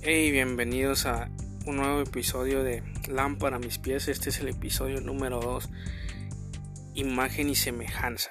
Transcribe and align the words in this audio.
Hey, 0.00 0.30
bienvenidos 0.30 1.06
a 1.06 1.28
un 1.66 1.78
nuevo 1.78 2.00
episodio 2.00 2.62
de 2.62 2.84
Lámpara 3.08 3.56
a 3.56 3.58
mis 3.58 3.78
pies. 3.78 4.06
Este 4.06 4.30
es 4.30 4.38
el 4.38 4.46
episodio 4.46 5.00
número 5.00 5.40
2, 5.40 5.68
Imagen 6.94 7.50
y 7.50 7.56
semejanza. 7.56 8.30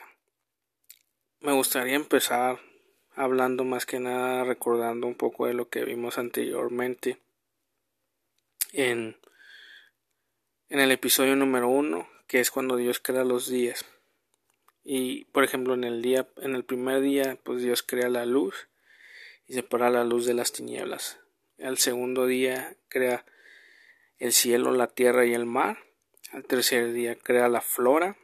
Me 1.41 1.51
gustaría 1.51 1.95
empezar 1.95 2.61
hablando 3.15 3.65
más 3.65 3.85
que 3.85 3.99
nada, 3.99 4.45
recordando 4.45 5.07
un 5.07 5.15
poco 5.15 5.47
de 5.47 5.55
lo 5.55 5.67
que 5.67 5.83
vimos 5.83 6.17
anteriormente 6.17 7.17
en, 8.71 9.17
en 10.69 10.79
el 10.79 10.91
episodio 10.91 11.35
número 11.35 11.67
1, 11.67 12.07
que 12.27 12.39
es 12.39 12.49
cuando 12.49 12.77
Dios 12.77 12.99
crea 12.99 13.25
los 13.25 13.49
días. 13.49 13.83
Y 14.85 15.25
por 15.25 15.43
ejemplo, 15.43 15.73
en 15.73 15.83
el 15.83 16.01
día, 16.01 16.29
en 16.37 16.55
el 16.55 16.63
primer 16.63 17.01
día, 17.01 17.37
pues 17.43 17.61
Dios 17.61 17.83
crea 17.83 18.07
la 18.07 18.25
luz 18.25 18.69
y 19.47 19.53
separa 19.53 19.89
la 19.89 20.05
luz 20.05 20.25
de 20.25 20.33
las 20.33 20.53
tinieblas 20.53 21.19
al 21.61 21.77
segundo 21.77 22.25
día 22.25 22.75
crea 22.89 23.25
el 24.19 24.33
cielo, 24.33 24.71
la 24.71 24.87
tierra 24.87 25.25
y 25.25 25.33
el 25.33 25.45
mar. 25.45 25.77
Al 26.31 26.43
tercer 26.43 26.93
día 26.93 27.15
crea 27.15 27.47
la 27.49 27.61
flora. 27.61 28.17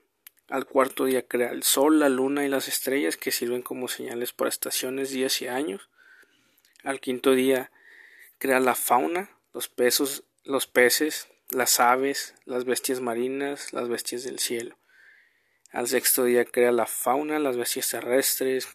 Al 0.49 0.65
cuarto 0.65 1.05
día 1.05 1.27
crea 1.27 1.51
el 1.51 1.63
sol, 1.63 1.99
la 1.99 2.09
luna 2.09 2.45
y 2.45 2.49
las 2.49 2.67
estrellas 2.67 3.17
que 3.17 3.31
sirven 3.31 3.61
como 3.61 3.87
señales 3.87 4.33
para 4.33 4.49
estaciones, 4.49 5.09
días 5.09 5.41
y 5.41 5.47
años. 5.47 5.89
Al 6.83 6.99
quinto 6.99 7.31
día 7.31 7.71
crea 8.37 8.59
la 8.59 8.75
fauna, 8.75 9.29
los 9.53 9.69
peces, 9.69 10.23
los 10.43 10.67
peces, 10.67 11.29
las 11.49 11.79
aves, 11.79 12.35
las 12.45 12.65
bestias 12.65 12.99
marinas, 12.99 13.73
las 13.73 13.87
bestias 13.87 14.23
del 14.23 14.39
cielo. 14.39 14.77
Al 15.71 15.87
sexto 15.87 16.25
día 16.25 16.45
crea 16.45 16.71
la 16.71 16.85
fauna, 16.85 17.39
las 17.39 17.57
bestias 17.57 17.89
terrestres, 17.89 18.67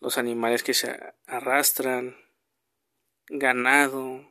los 0.00 0.18
animales 0.18 0.62
que 0.62 0.74
se 0.74 0.96
arrastran, 1.26 2.16
ganado, 3.28 4.30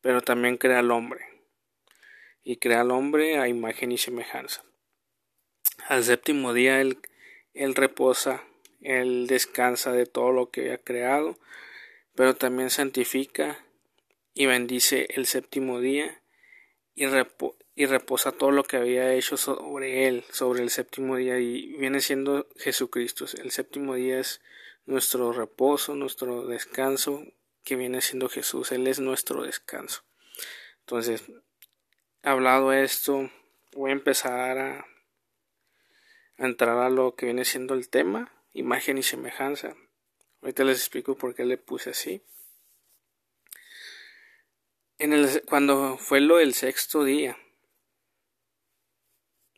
pero 0.00 0.22
también 0.22 0.56
crea 0.56 0.80
al 0.80 0.90
hombre. 0.90 1.24
Y 2.42 2.56
crea 2.56 2.82
al 2.82 2.90
hombre 2.90 3.38
a 3.38 3.48
imagen 3.48 3.92
y 3.92 3.98
semejanza. 3.98 4.64
Al 5.88 6.04
séptimo 6.04 6.52
día 6.52 6.80
él, 6.80 6.98
reposa, 7.74 8.44
él 8.80 9.26
descansa 9.26 9.92
de 9.92 10.06
todo 10.06 10.32
lo 10.32 10.50
que 10.50 10.72
ha 10.72 10.78
creado, 10.78 11.38
pero 12.14 12.34
también 12.34 12.70
santifica 12.70 13.64
y 14.34 14.46
bendice 14.46 15.06
el 15.10 15.26
séptimo 15.26 15.80
día 15.80 16.22
y, 16.94 17.04
y 17.04 17.86
reposa 17.86 18.32
todo 18.32 18.50
lo 18.50 18.64
que 18.64 18.76
había 18.76 19.12
hecho 19.14 19.36
sobre 19.36 20.08
él, 20.08 20.24
sobre 20.30 20.62
el 20.62 20.70
séptimo 20.70 21.16
día, 21.16 21.38
y 21.38 21.76
viene 21.76 22.00
siendo 22.00 22.48
Jesucristo. 22.56 23.26
El 23.42 23.50
séptimo 23.50 23.94
día 23.94 24.18
es 24.20 24.40
nuestro 24.86 25.32
reposo, 25.32 25.94
nuestro 25.94 26.46
descanso, 26.46 27.24
que 27.66 27.74
viene 27.74 28.00
siendo 28.00 28.28
Jesús. 28.28 28.70
Él 28.70 28.86
es 28.86 29.00
nuestro 29.00 29.42
descanso. 29.42 30.04
Entonces, 30.80 31.24
hablado 32.22 32.72
esto, 32.72 33.28
voy 33.72 33.90
a 33.90 33.94
empezar 33.94 34.56
a, 34.56 34.86
entrar 36.38 36.78
a 36.78 36.90
lo 36.90 37.16
que 37.16 37.26
viene 37.26 37.44
siendo 37.44 37.74
el 37.74 37.88
tema, 37.88 38.32
imagen 38.52 38.98
y 38.98 39.02
semejanza. 39.02 39.74
Ahorita 40.40 40.62
les 40.62 40.78
explico 40.78 41.16
por 41.16 41.34
qué 41.34 41.44
le 41.44 41.58
puse 41.58 41.90
así. 41.90 42.22
En 44.98 45.12
el, 45.12 45.42
cuando 45.42 45.98
fue 45.98 46.20
lo 46.20 46.36
del 46.36 46.54
sexto 46.54 47.02
día, 47.02 47.36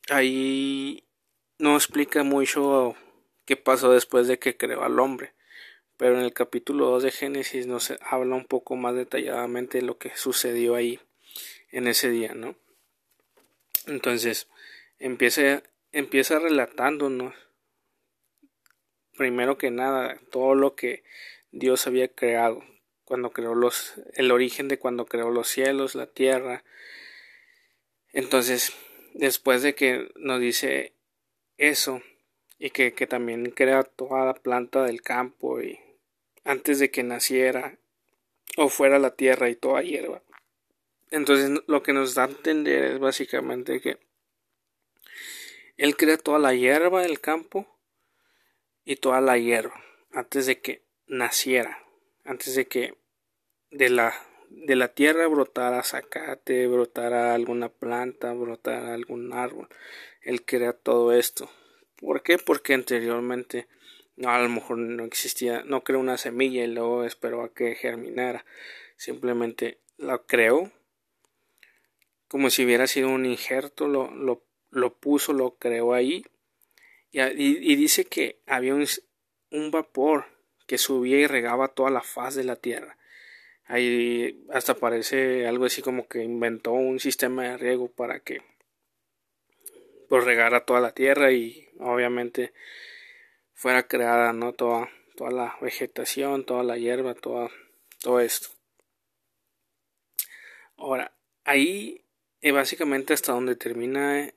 ahí 0.08 1.06
no 1.58 1.76
explica 1.76 2.22
mucho 2.22 2.96
qué 3.44 3.56
pasó 3.56 3.92
después 3.92 4.26
de 4.28 4.38
que 4.38 4.56
creó 4.56 4.82
al 4.82 4.98
hombre 4.98 5.37
pero 5.98 6.16
en 6.16 6.24
el 6.24 6.32
capítulo 6.32 6.86
2 6.90 7.02
de 7.02 7.10
Génesis 7.10 7.66
nos 7.66 7.92
habla 8.00 8.36
un 8.36 8.46
poco 8.46 8.76
más 8.76 8.94
detalladamente 8.94 9.78
de 9.78 9.84
lo 9.84 9.98
que 9.98 10.16
sucedió 10.16 10.76
ahí 10.76 11.00
en 11.72 11.88
ese 11.88 12.08
día, 12.08 12.34
¿no? 12.34 12.54
Entonces, 13.86 14.48
empieza, 15.00 15.64
empieza 15.90 16.38
relatándonos, 16.38 17.34
primero 19.16 19.58
que 19.58 19.72
nada, 19.72 20.20
todo 20.30 20.54
lo 20.54 20.76
que 20.76 21.02
Dios 21.50 21.88
había 21.88 22.06
creado, 22.06 22.62
cuando 23.04 23.32
creó 23.32 23.56
los, 23.56 23.94
el 24.14 24.30
origen 24.30 24.68
de 24.68 24.78
cuando 24.78 25.04
creó 25.04 25.30
los 25.30 25.48
cielos, 25.48 25.96
la 25.96 26.06
tierra. 26.06 26.62
Entonces, 28.12 28.72
después 29.14 29.62
de 29.62 29.74
que 29.74 30.12
nos 30.14 30.38
dice 30.38 30.92
eso, 31.56 32.02
y 32.60 32.70
que, 32.70 32.92
que 32.92 33.08
también 33.08 33.50
crea 33.50 33.82
toda 33.82 34.26
la 34.26 34.34
planta 34.34 34.84
del 34.84 35.02
campo 35.02 35.60
y 35.60 35.80
antes 36.48 36.78
de 36.78 36.90
que 36.90 37.02
naciera 37.02 37.78
o 38.56 38.70
fuera 38.70 38.98
la 38.98 39.14
tierra 39.14 39.50
y 39.50 39.54
toda 39.54 39.82
hierba. 39.82 40.22
Entonces 41.10 41.62
lo 41.66 41.82
que 41.82 41.92
nos 41.92 42.14
da 42.14 42.24
a 42.24 42.28
entender 42.28 42.84
es 42.84 42.98
básicamente 42.98 43.82
que 43.82 43.98
Él 45.76 45.94
crea 45.96 46.16
toda 46.16 46.38
la 46.38 46.54
hierba 46.54 47.02
del 47.02 47.20
campo 47.20 47.66
y 48.86 48.96
toda 48.96 49.20
la 49.20 49.36
hierba 49.36 49.78
antes 50.10 50.46
de 50.46 50.60
que 50.60 50.82
naciera, 51.06 51.84
antes 52.24 52.54
de 52.54 52.66
que 52.66 52.94
de 53.70 53.90
la, 53.90 54.14
de 54.48 54.74
la 54.74 54.88
tierra 54.88 55.26
brotara 55.26 55.82
zacate, 55.82 56.66
brotara 56.66 57.34
alguna 57.34 57.68
planta, 57.68 58.32
brotara 58.32 58.94
algún 58.94 59.34
árbol. 59.34 59.68
Él 60.22 60.46
crea 60.46 60.72
todo 60.72 61.12
esto. 61.12 61.50
¿Por 61.96 62.22
qué? 62.22 62.38
Porque 62.38 62.72
anteriormente 62.72 63.68
no, 64.18 64.30
a 64.30 64.42
lo 64.42 64.48
mejor 64.48 64.78
no 64.78 65.04
existía, 65.04 65.62
no 65.64 65.84
creó 65.84 66.00
una 66.00 66.18
semilla 66.18 66.64
y 66.64 66.66
luego 66.66 67.04
esperó 67.04 67.42
a 67.42 67.54
que 67.54 67.74
germinara. 67.76 68.44
Simplemente 68.96 69.78
la 69.96 70.18
creó 70.18 70.72
como 72.26 72.50
si 72.50 72.64
hubiera 72.64 72.86
sido 72.86 73.08
un 73.08 73.24
injerto, 73.24 73.88
lo, 73.88 74.10
lo, 74.10 74.44
lo 74.70 74.94
puso, 74.94 75.32
lo 75.32 75.56
creó 75.56 75.94
ahí. 75.94 76.26
Y, 77.10 77.20
y, 77.22 77.76
dice 77.76 78.04
que 78.04 78.38
había 78.46 78.74
un, 78.74 78.86
un 79.50 79.70
vapor 79.70 80.26
que 80.66 80.76
subía 80.76 81.18
y 81.18 81.26
regaba 81.26 81.68
toda 81.68 81.90
la 81.90 82.02
faz 82.02 82.34
de 82.34 82.44
la 82.44 82.56
tierra. 82.56 82.98
Ahí 83.64 84.44
hasta 84.50 84.74
parece 84.74 85.46
algo 85.46 85.64
así 85.64 85.80
como 85.80 86.06
que 86.06 86.22
inventó 86.22 86.72
un 86.72 87.00
sistema 87.00 87.44
de 87.44 87.56
riego 87.56 87.88
para 87.90 88.20
que 88.20 88.42
pues 90.08 90.24
regara 90.24 90.64
toda 90.64 90.80
la 90.80 90.92
tierra 90.92 91.32
y 91.32 91.68
obviamente 91.78 92.52
fuera 93.58 93.88
creada, 93.88 94.32
¿no? 94.32 94.52
Toda, 94.52 94.88
toda 95.16 95.32
la 95.32 95.58
vegetación, 95.60 96.46
toda 96.46 96.62
la 96.62 96.78
hierba, 96.78 97.14
toda, 97.14 97.50
todo 98.00 98.20
esto. 98.20 98.50
Ahora, 100.76 101.12
ahí 101.42 102.04
eh, 102.40 102.52
básicamente 102.52 103.14
hasta 103.14 103.32
donde 103.32 103.56
termina 103.56 104.32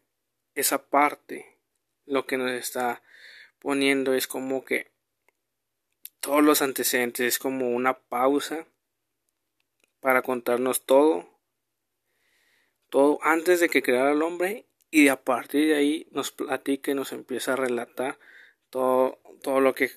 esa 0.56 0.90
parte, 0.90 1.60
lo 2.08 2.26
que 2.26 2.38
nos 2.38 2.50
está 2.50 3.04
poniendo 3.60 4.16
es 4.16 4.26
como 4.26 4.66
que 4.66 4.90
todos 6.20 6.44
los 6.44 6.64
antecedentes 6.64 7.28
es 7.28 7.38
como 7.38 7.70
una 7.70 8.00
pausa 8.00 8.66
para 10.00 10.24
contarnos 10.24 10.88
todo, 10.88 11.30
todo 12.90 13.20
antes 13.22 13.60
de 13.60 13.70
que 13.70 13.84
creara 13.84 14.14
el 14.14 14.24
hombre 14.24 14.66
y 14.90 15.10
a 15.10 15.24
partir 15.24 15.68
de 15.68 15.76
ahí 15.76 16.08
nos 16.10 16.32
platica 16.32 16.90
y 16.90 16.96
nos 16.96 17.12
empieza 17.12 17.54
a 17.54 17.58
relatar 17.58 18.18
todo, 18.72 19.20
todo 19.44 19.60
lo 19.60 19.76
que 19.76 19.92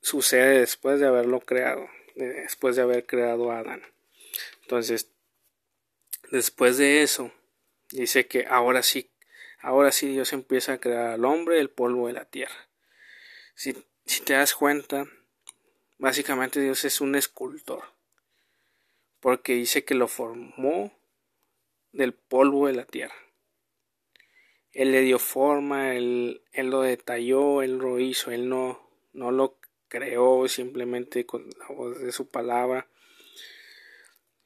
sucede 0.00 0.60
después 0.60 1.00
de 1.00 1.06
haberlo 1.06 1.40
creado, 1.40 1.86
después 2.14 2.76
de 2.76 2.82
haber 2.82 3.04
creado 3.04 3.50
a 3.50 3.58
Adán. 3.58 3.82
Entonces, 4.62 5.10
después 6.30 6.78
de 6.78 7.02
eso, 7.02 7.32
dice 7.90 8.26
que 8.26 8.46
ahora 8.48 8.82
sí, 8.82 9.10
ahora 9.60 9.92
sí 9.92 10.08
Dios 10.08 10.32
empieza 10.32 10.74
a 10.74 10.78
crear 10.78 11.08
al 11.08 11.24
hombre 11.24 11.60
el 11.60 11.68
polvo 11.68 12.06
de 12.06 12.14
la 12.14 12.24
tierra. 12.24 12.68
Si, 13.54 13.76
si 14.06 14.22
te 14.22 14.34
das 14.34 14.54
cuenta, 14.54 15.06
básicamente 15.98 16.60
Dios 16.60 16.84
es 16.84 17.00
un 17.00 17.16
escultor, 17.16 17.84
porque 19.20 19.54
dice 19.54 19.84
que 19.84 19.94
lo 19.94 20.08
formó 20.08 20.96
del 21.92 22.14
polvo 22.14 22.68
de 22.68 22.74
la 22.74 22.84
tierra. 22.84 23.25
Él 24.76 24.92
le 24.92 25.00
dio 25.00 25.18
forma, 25.18 25.94
él, 25.94 26.42
él 26.52 26.68
lo 26.68 26.82
detalló, 26.82 27.62
él 27.62 27.78
lo 27.78 27.98
hizo, 27.98 28.30
él 28.30 28.50
no, 28.50 28.86
no 29.14 29.30
lo 29.30 29.56
creó 29.88 30.46
simplemente 30.48 31.24
con 31.24 31.48
la 31.58 31.68
voz 31.74 31.98
de 31.98 32.12
su 32.12 32.28
palabra. 32.28 32.86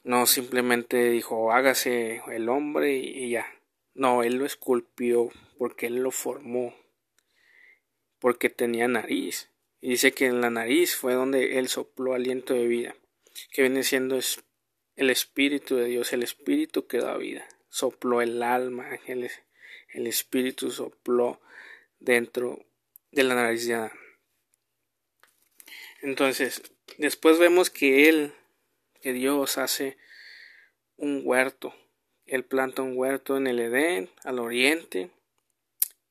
No 0.04 0.26
simplemente 0.26 1.10
dijo 1.10 1.52
hágase 1.52 2.22
el 2.30 2.48
hombre 2.48 2.96
y, 2.96 3.30
ya. 3.30 3.44
No, 3.94 4.22
él 4.22 4.36
lo 4.36 4.46
esculpió 4.46 5.30
porque 5.58 5.88
él 5.88 5.96
lo 5.96 6.12
formó. 6.12 6.76
Porque 8.20 8.50
tenía 8.50 8.86
nariz. 8.86 9.50
Y 9.80 9.90
dice 9.90 10.12
que 10.12 10.26
en 10.26 10.40
la 10.40 10.50
nariz 10.50 10.94
fue 10.94 11.14
donde 11.14 11.58
él 11.58 11.66
sopló 11.66 12.14
aliento 12.14 12.54
de 12.54 12.68
vida. 12.68 12.94
Que 13.50 13.62
viene 13.62 13.82
siendo 13.82 14.16
el 14.94 15.10
espíritu 15.10 15.74
de 15.74 15.86
Dios, 15.86 16.12
el 16.12 16.22
espíritu 16.22 16.86
que 16.86 16.98
da 16.98 17.16
vida. 17.16 17.48
Sopló 17.68 18.22
el 18.22 18.44
alma, 18.44 18.88
el, 19.06 19.28
el 19.92 20.06
espíritu 20.06 20.70
sopló 20.70 21.40
dentro 21.98 22.64
de 23.10 23.24
la 23.24 23.34
nariz 23.34 23.66
de 23.66 23.74
Adán. 23.74 23.92
Entonces, 26.02 26.62
después 26.98 27.38
vemos 27.38 27.70
que 27.70 28.08
él 28.08 28.32
que 29.00 29.12
Dios 29.12 29.58
hace 29.58 29.96
un 30.96 31.22
huerto. 31.24 31.74
Él 32.26 32.44
planta 32.44 32.82
un 32.82 32.96
huerto 32.96 33.36
en 33.36 33.46
el 33.46 33.58
Edén, 33.58 34.10
al 34.24 34.38
oriente, 34.38 35.10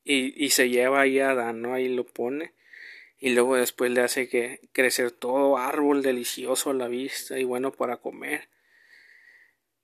y, 0.04 0.44
y 0.44 0.50
se 0.50 0.70
lleva 0.70 1.02
ahí 1.02 1.20
a 1.20 1.32
Adán, 1.32 1.62
¿no? 1.62 1.74
Ahí 1.74 1.88
lo 1.88 2.04
pone. 2.04 2.54
Y 3.20 3.30
luego 3.30 3.56
después 3.56 3.92
le 3.92 4.02
hace 4.02 4.28
que 4.28 4.62
crecer 4.72 5.12
todo 5.12 5.58
árbol 5.58 6.02
delicioso 6.02 6.72
a 6.72 6.74
la 6.74 6.88
vista 6.88 7.38
y 7.38 7.44
bueno 7.44 7.72
para 7.72 7.98
comer. 7.98 8.50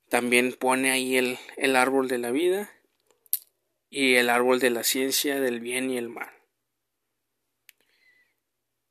También 0.10 0.54
pone 0.54 0.92
ahí 0.92 1.18
el, 1.18 1.38
el 1.58 1.76
árbol 1.76 2.08
de 2.08 2.18
la 2.18 2.32
vida 2.32 2.72
y 3.98 4.16
el 4.16 4.30
árbol 4.30 4.60
de 4.60 4.72
la 4.72 4.84
ciencia 4.84 5.40
del 5.40 5.62
bien 5.62 5.90
y 5.90 5.98
el 5.98 6.10
mal. 6.10 6.30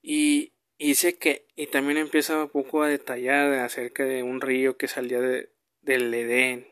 Y 0.01 0.55
dice 0.79 1.19
que, 1.19 1.45
y 1.57 1.67
también 1.67 1.99
empieza 1.99 2.45
un 2.45 2.49
poco 2.49 2.83
a 2.83 2.89
detallar 2.89 3.53
acerca 3.53 4.07
de 4.07 4.23
un 4.23 4.41
río 4.41 4.79
que 4.79 4.89
salía 4.89 5.21
de, 5.21 5.51
del 5.83 6.15
Edén 6.15 6.67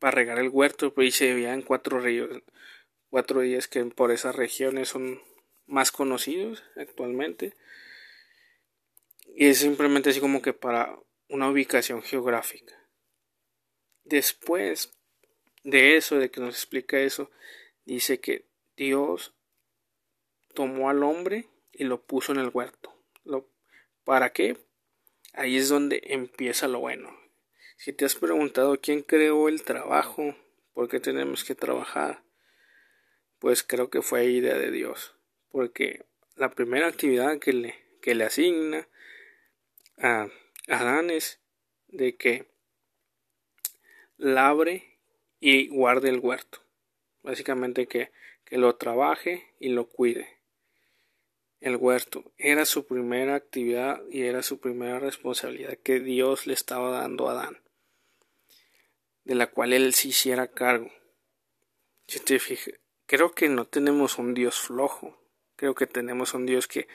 para 0.00 0.16
regar 0.16 0.40
el 0.40 0.48
huerto, 0.48 0.92
pues 0.92 1.14
se 1.14 1.32
veían 1.32 1.62
cuatro 1.62 2.00
ríos, 2.00 2.42
cuatro 3.08 3.42
días 3.42 3.68
que 3.68 3.84
por 3.84 4.10
esas 4.10 4.34
regiones 4.34 4.88
son 4.88 5.22
más 5.68 5.92
conocidos 5.92 6.64
actualmente. 6.74 7.54
Y 9.36 9.46
es 9.46 9.58
simplemente 9.58 10.10
así 10.10 10.18
como 10.18 10.42
que 10.42 10.54
para 10.54 10.98
una 11.28 11.48
ubicación 11.48 12.02
geográfica. 12.02 12.74
Después 14.02 14.98
de 15.64 15.96
eso, 15.96 16.18
de 16.18 16.30
que 16.30 16.40
nos 16.40 16.54
explica 16.54 17.00
eso, 17.00 17.30
dice 17.84 18.20
que 18.20 18.46
Dios 18.76 19.34
tomó 20.54 20.88
al 20.88 21.02
hombre 21.02 21.48
y 21.72 21.84
lo 21.84 22.00
puso 22.00 22.32
en 22.32 22.38
el 22.38 22.50
huerto. 22.52 22.94
¿Para 24.04 24.34
qué? 24.34 24.58
Ahí 25.32 25.56
es 25.56 25.70
donde 25.70 26.02
empieza 26.04 26.68
lo 26.68 26.80
bueno. 26.80 27.18
Si 27.78 27.92
te 27.92 28.04
has 28.04 28.14
preguntado 28.14 28.78
quién 28.80 29.02
creó 29.02 29.48
el 29.48 29.62
trabajo, 29.62 30.36
por 30.74 30.88
qué 30.88 31.00
tenemos 31.00 31.42
que 31.42 31.54
trabajar, 31.54 32.22
pues 33.38 33.62
creo 33.62 33.88
que 33.88 34.02
fue 34.02 34.26
idea 34.26 34.58
de 34.58 34.70
Dios. 34.70 35.16
Porque 35.48 36.04
la 36.36 36.50
primera 36.50 36.86
actividad 36.86 37.38
que 37.38 37.54
le, 37.54 37.74
que 38.02 38.14
le 38.14 38.24
asigna 38.24 38.88
a 39.98 40.28
Adán 40.68 41.10
es 41.10 41.40
de 41.88 42.16
que 42.16 42.46
labre 44.18 44.93
y 45.44 45.68
guarde 45.68 46.08
el 46.08 46.20
huerto. 46.20 46.60
Básicamente 47.22 47.86
que, 47.86 48.10
que 48.46 48.56
lo 48.56 48.76
trabaje 48.76 49.52
y 49.60 49.68
lo 49.68 49.86
cuide. 49.86 50.38
El 51.60 51.76
huerto 51.76 52.32
era 52.38 52.64
su 52.64 52.86
primera 52.86 53.34
actividad 53.34 54.00
y 54.10 54.22
era 54.22 54.42
su 54.42 54.58
primera 54.58 54.98
responsabilidad 55.00 55.76
que 55.82 56.00
Dios 56.00 56.46
le 56.46 56.54
estaba 56.54 56.90
dando 56.90 57.28
a 57.28 57.32
Adán, 57.32 57.60
de 59.24 59.34
la 59.34 59.48
cual 59.48 59.74
él 59.74 59.92
se 59.92 60.08
hiciera 60.08 60.46
cargo. 60.46 60.90
Si 62.06 62.20
te 62.20 62.38
fijas, 62.38 62.72
creo 63.04 63.34
que 63.34 63.50
no 63.50 63.66
tenemos 63.66 64.16
un 64.16 64.32
Dios 64.32 64.58
flojo, 64.58 65.14
creo 65.56 65.74
que 65.74 65.86
tenemos 65.86 66.32
un 66.32 66.46
Dios 66.46 66.66
que, 66.66 66.88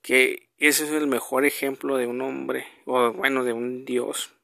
que 0.00 0.48
ese 0.56 0.84
es 0.84 0.92
el 0.92 1.08
mejor 1.08 1.44
ejemplo 1.44 1.98
de 1.98 2.06
un 2.06 2.22
hombre, 2.22 2.66
o 2.86 3.12
bueno, 3.12 3.44
de 3.44 3.52
un 3.52 3.84
Dios 3.84 4.35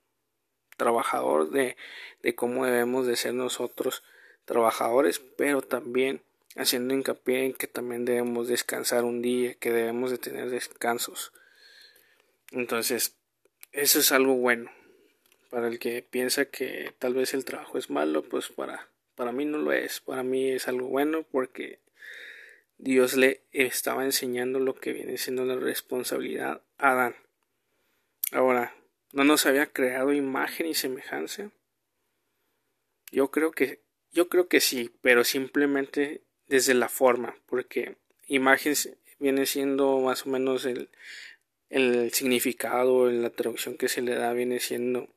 trabajador, 0.82 1.50
de, 1.50 1.76
de 2.22 2.34
cómo 2.34 2.66
debemos 2.66 3.06
de 3.06 3.14
ser 3.14 3.34
nosotros 3.34 4.02
trabajadores, 4.44 5.20
pero 5.36 5.62
también 5.62 6.22
haciendo 6.56 6.92
hincapié 6.94 7.46
en 7.46 7.54
que 7.54 7.68
también 7.68 8.04
debemos 8.04 8.48
descansar 8.48 9.04
un 9.04 9.22
día, 9.22 9.54
que 9.54 9.70
debemos 9.70 10.10
de 10.10 10.18
tener 10.18 10.50
descansos. 10.50 11.32
Entonces, 12.50 13.14
eso 13.70 14.00
es 14.00 14.10
algo 14.10 14.34
bueno. 14.34 14.70
Para 15.50 15.68
el 15.68 15.78
que 15.78 16.02
piensa 16.02 16.46
que 16.46 16.92
tal 16.98 17.14
vez 17.14 17.32
el 17.32 17.44
trabajo 17.44 17.78
es 17.78 17.90
malo, 17.90 18.22
pues 18.22 18.48
para, 18.48 18.88
para 19.14 19.30
mí 19.30 19.44
no 19.44 19.58
lo 19.58 19.72
es. 19.72 20.00
Para 20.00 20.22
mí 20.22 20.50
es 20.50 20.66
algo 20.66 20.88
bueno 20.88 21.24
porque 21.30 21.78
Dios 22.78 23.14
le 23.14 23.42
estaba 23.52 24.04
enseñando 24.04 24.58
lo 24.58 24.74
que 24.74 24.92
viene 24.92 25.16
siendo 25.16 25.44
la 25.44 25.56
responsabilidad 25.56 26.62
a 26.78 26.90
Adán. 26.90 27.14
Ahora, 28.32 28.74
¿no 29.12 29.24
nos 29.24 29.46
había 29.46 29.66
creado 29.66 30.12
imagen 30.12 30.66
y 30.66 30.74
semejanza? 30.74 31.50
Yo 33.10 33.30
creo 33.30 33.52
que 33.52 33.82
yo 34.12 34.28
creo 34.28 34.48
que 34.48 34.60
sí, 34.60 34.90
pero 35.00 35.24
simplemente 35.24 36.22
desde 36.46 36.74
la 36.74 36.88
forma, 36.88 37.34
porque 37.46 37.96
imagen 38.26 38.74
viene 39.18 39.46
siendo 39.46 40.00
más 40.00 40.26
o 40.26 40.28
menos 40.28 40.66
el, 40.66 40.90
el 41.70 42.12
significado, 42.12 43.10
la 43.10 43.30
traducción 43.30 43.78
que 43.78 43.88
se 43.88 44.02
le 44.02 44.14
da 44.14 44.32
viene 44.34 44.60
siendo 44.60 45.08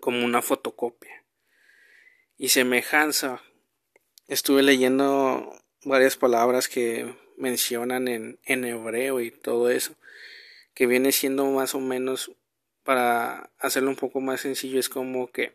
como 0.00 0.24
una 0.24 0.42
fotocopia. 0.42 1.24
Y 2.36 2.48
semejanza, 2.48 3.42
estuve 4.26 4.62
leyendo 4.62 5.56
varias 5.84 6.16
palabras 6.16 6.68
que 6.68 7.14
mencionan 7.36 8.08
en, 8.08 8.40
en 8.44 8.64
hebreo 8.64 9.20
y 9.20 9.30
todo 9.30 9.70
eso, 9.70 9.94
que 10.74 10.86
viene 10.86 11.12
siendo 11.12 11.46
más 11.46 11.76
o 11.76 11.80
menos, 11.80 12.32
para 12.84 13.50
hacerlo 13.58 13.90
un 13.90 13.96
poco 13.96 14.20
más 14.20 14.42
sencillo, 14.42 14.78
es 14.78 14.88
como 14.88 15.30
que 15.30 15.54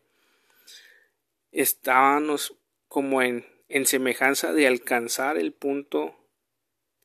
estábamos 1.51 2.55
como 2.87 3.21
en 3.21 3.45
en 3.69 3.85
semejanza 3.85 4.51
de 4.51 4.67
alcanzar 4.67 5.37
el 5.37 5.53
punto 5.53 6.15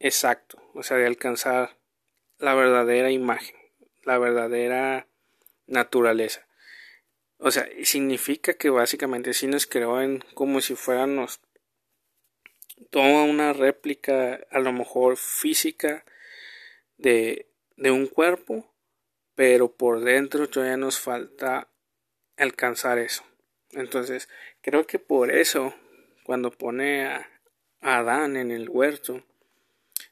exacto, 0.00 0.60
o 0.72 0.82
sea, 0.82 0.96
de 0.96 1.06
alcanzar 1.06 1.76
la 2.38 2.54
verdadera 2.54 3.10
imagen, 3.10 3.54
la 4.02 4.18
verdadera 4.18 5.06
naturaleza. 5.66 6.46
O 7.36 7.50
sea, 7.50 7.68
significa 7.84 8.54
que 8.54 8.70
básicamente 8.70 9.34
si 9.34 9.46
nos 9.46 9.66
creó 9.66 10.00
en 10.00 10.24
como 10.32 10.62
si 10.62 10.74
fuéramos 10.74 11.40
toda 12.90 13.24
una 13.24 13.52
réplica, 13.52 14.40
a 14.50 14.58
lo 14.58 14.72
mejor 14.72 15.18
física, 15.18 16.04
de, 16.96 17.46
de 17.76 17.90
un 17.90 18.06
cuerpo, 18.06 18.73
pero 19.34 19.72
por 19.72 20.00
dentro 20.00 20.48
todavía 20.48 20.76
nos 20.76 20.98
falta 20.98 21.68
alcanzar 22.36 22.98
eso. 22.98 23.24
Entonces, 23.72 24.28
creo 24.60 24.86
que 24.86 24.98
por 24.98 25.30
eso 25.30 25.74
cuando 26.24 26.50
pone 26.50 27.06
a 27.06 27.28
Adán 27.80 28.36
en 28.36 28.50
el 28.50 28.68
huerto, 28.68 29.24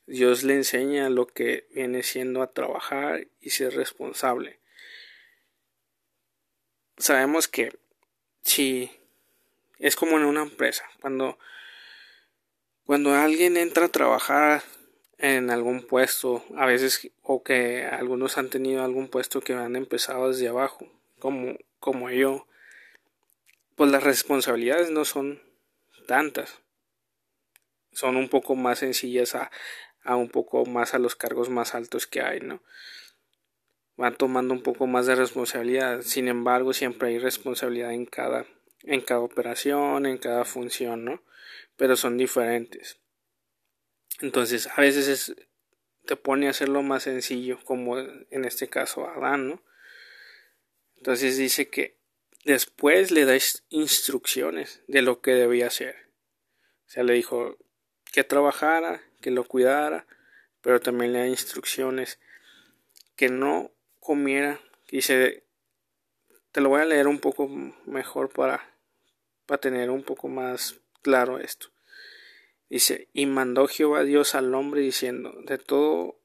Dios 0.07 0.43
le 0.43 0.55
enseña 0.55 1.09
lo 1.09 1.27
que 1.27 1.67
viene 1.75 2.03
siendo 2.03 2.43
a 2.43 2.53
trabajar 2.53 3.29
y 3.41 3.51
ser 3.51 3.75
responsable. 3.75 4.59
Sabemos 6.99 7.49
que 7.49 7.79
si 8.43 8.91
es 9.79 9.97
como 9.97 10.19
en 10.19 10.25
una 10.25 10.43
empresa, 10.43 10.85
cuando 11.01 11.39
cuando 12.85 13.15
alguien 13.15 13.57
entra 13.57 13.87
a 13.87 13.91
trabajar 13.91 14.63
en 15.23 15.51
algún 15.51 15.83
puesto, 15.87 16.45
a 16.57 16.67
veces 16.67 17.11
o 17.23 17.43
que 17.43 17.85
algunos 17.85 18.37
han 18.37 18.51
tenido 18.51 18.85
algún 18.85 19.09
puesto 19.09 19.41
que 19.41 19.55
han 19.55 19.77
empezado 19.77 20.29
desde 20.29 20.49
abajo, 20.49 20.87
como 21.19 21.57
como 21.83 22.11
yo, 22.11 22.47
pues 23.75 23.91
las 23.91 24.05
responsabilidades 24.05 24.91
no 24.91 25.05
son 25.05 25.43
tantas. 26.07 26.61
Son 27.91 28.17
un 28.17 28.29
poco 28.29 28.55
más 28.55 28.79
sencillas 28.79 29.35
a, 29.35 29.51
a 30.05 30.15
un 30.15 30.29
poco 30.29 30.65
más 30.65 30.95
a 30.95 31.01
los 31.01 31.17
cargos 31.17 31.51
más 31.51 31.75
altos 31.75 32.07
que 32.07 32.23
hay, 32.23 32.41
¿no? 32.41 32.63
Van 33.97 34.17
tomando 34.17 34.55
un 34.55 34.63
poco 34.63 34.87
más 34.87 35.07
de 35.07 35.17
responsabilidad. 35.17 36.03
Sin 36.03 36.29
embargo, 36.29 36.73
siempre 36.73 37.09
hay 37.09 37.19
responsabilidad 37.19 37.93
en 37.93 38.07
cada, 38.07 38.47
en 38.85 39.01
cada 39.01 39.21
operación, 39.21 40.07
en 40.07 40.19
cada 40.19 40.45
función, 40.45 41.05
¿no? 41.05 41.23
Pero 41.77 41.97
son 41.97 42.17
diferentes. 42.17 43.02
Entonces, 44.23 44.69
a 44.75 44.81
veces 44.81 45.09
es, 45.09 45.35
te 46.07 46.17
pone 46.17 46.47
a 46.47 46.51
hacerlo 46.51 46.83
más 46.83 47.03
sencillo, 47.03 47.63
como 47.65 47.99
en 47.99 48.45
este 48.45 48.69
caso 48.69 49.07
Adán, 49.07 49.49
¿no? 49.49 49.63
Entonces 50.97 51.37
dice 51.37 51.69
que 51.69 52.03
Después 52.45 53.13
le 53.13 53.25
da 53.25 53.39
instrucciones 53.69 54.83
de 54.89 55.03
lo 55.03 55.21
que 55.21 55.31
debía 55.31 55.69
hacer. 55.69 55.95
O 56.87 56.91
sea, 56.91 57.05
le 57.05 57.13
dijo 57.13 57.57
que 58.13 58.25
trabajara, 58.25 59.01
que 59.21 59.31
lo 59.31 59.45
cuidara, 59.45 60.07
pero 60.61 60.81
también 60.81 61.13
le 61.13 61.21
da 61.21 61.27
instrucciones 61.29 62.19
que 63.15 63.29
no 63.29 63.71
comiera. 64.01 64.61
Dice, 64.91 65.45
te 66.51 66.61
lo 66.61 66.71
voy 66.71 66.81
a 66.81 66.85
leer 66.85 67.07
un 67.07 67.21
poco 67.21 67.47
mejor 67.47 68.29
para, 68.31 68.75
para 69.47 69.61
tener 69.61 69.91
un 69.91 70.03
poco 70.03 70.27
más 70.27 70.81
claro 71.01 71.39
esto. 71.39 71.69
Dice, 72.73 73.09
y 73.13 73.27
mandó 73.27 73.69
Jehová 73.69 74.03
Dios 74.03 74.35
al 74.35 74.55
hombre 74.55 74.81
diciendo, 74.81 75.35
de 75.45 75.59
todo 75.59 76.19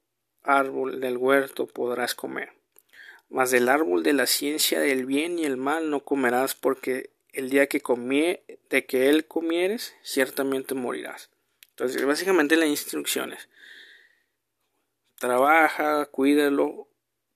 árbol 0.44 1.00
del 1.02 1.18
huerto 1.18 1.68
podrás 1.68 2.16
comer 2.16 2.58
mas 3.30 3.52
del 3.52 3.70
árbol 3.70 4.04
de 4.04 4.14
la 4.14 4.26
ciencia 4.26 4.80
del 4.80 5.06
bien 5.06 5.40
y 5.40 5.46
el 5.46 5.58
mal 5.58 5.90
no 5.90 6.04
comerás, 6.04 6.56
porque 6.56 7.12
el 7.34 7.50
día 7.50 7.68
que 7.68 7.82
comie, 7.82 8.44
de 8.70 8.86
que 8.86 9.10
él 9.10 9.28
comieres, 9.28 9.96
ciertamente 10.02 10.76
morirás. 10.76 11.30
Entonces, 11.72 12.04
básicamente 12.06 12.56
las 12.56 12.70
instrucciones. 12.70 13.50
Trabaja, 15.20 16.06
cuídalo, 16.06 16.88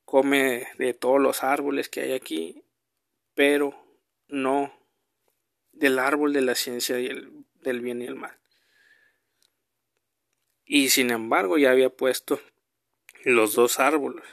come 0.05 0.67
de 0.77 0.93
todos 0.93 1.19
los 1.19 1.43
árboles 1.43 1.89
que 1.89 2.01
hay 2.01 2.13
aquí, 2.13 2.63
pero 3.35 3.75
no 4.27 4.73
del 5.71 5.99
árbol 5.99 6.33
de 6.33 6.41
la 6.41 6.55
ciencia 6.55 6.95
del 6.95 7.81
bien 7.81 8.01
y 8.01 8.05
el 8.05 8.15
mal. 8.15 8.37
Y 10.73 10.87
sin 10.87 11.09
embargo 11.09 11.57
ya 11.57 11.71
había 11.71 11.89
puesto 11.89 12.39
los 13.25 13.55
dos 13.55 13.81
árboles, 13.81 14.23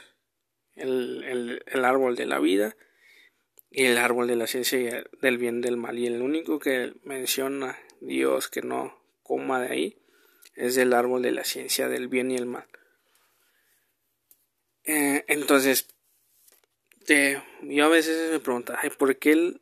el, 0.73 1.61
el 1.65 1.83
árbol 1.83 2.15
de 2.15 2.25
la 2.25 2.39
vida 2.39 2.77
y 3.69 3.83
el 3.83 3.97
árbol 3.97 4.27
de 4.27 4.37
la 4.37 4.47
ciencia 4.47 5.03
del 5.21 5.37
bien 5.37 5.59
y 5.59 5.63
del 5.63 5.75
mal. 5.75 5.99
Y 5.99 6.07
el 6.07 6.21
único 6.21 6.57
que 6.57 6.93
menciona 7.03 7.77
Dios 7.99 8.47
que 8.47 8.61
no 8.61 9.03
coma 9.21 9.59
de 9.59 9.67
ahí 9.67 10.01
es 10.55 10.77
el 10.77 10.93
árbol 10.93 11.23
de 11.23 11.33
la 11.33 11.43
ciencia 11.43 11.89
del 11.89 12.07
bien 12.07 12.31
y 12.31 12.37
el 12.37 12.45
mal. 12.45 12.69
Eh, 14.85 15.25
entonces, 15.27 15.89
yo 17.63 17.85
a 17.85 17.89
veces 17.89 18.31
me 18.31 18.39
pregunto, 18.39 18.75
¿por 18.97 19.17
qué 19.17 19.33
él, 19.33 19.61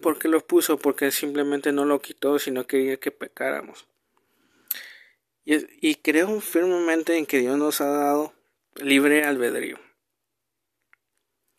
por 0.00 0.20
qué 0.20 0.28
lo 0.28 0.46
puso? 0.46 0.78
Porque 0.78 1.10
simplemente 1.10 1.72
no 1.72 1.84
lo 1.84 2.00
quitó, 2.00 2.38
sino 2.38 2.68
quería 2.68 2.98
que 2.98 3.10
pecáramos. 3.10 3.88
Y, 5.44 5.96
creo 5.96 6.40
firmemente 6.40 7.16
en 7.16 7.26
que 7.26 7.40
Dios 7.40 7.58
nos 7.58 7.80
ha 7.80 7.86
dado 7.86 8.34
libre 8.76 9.24
albedrío. 9.24 9.78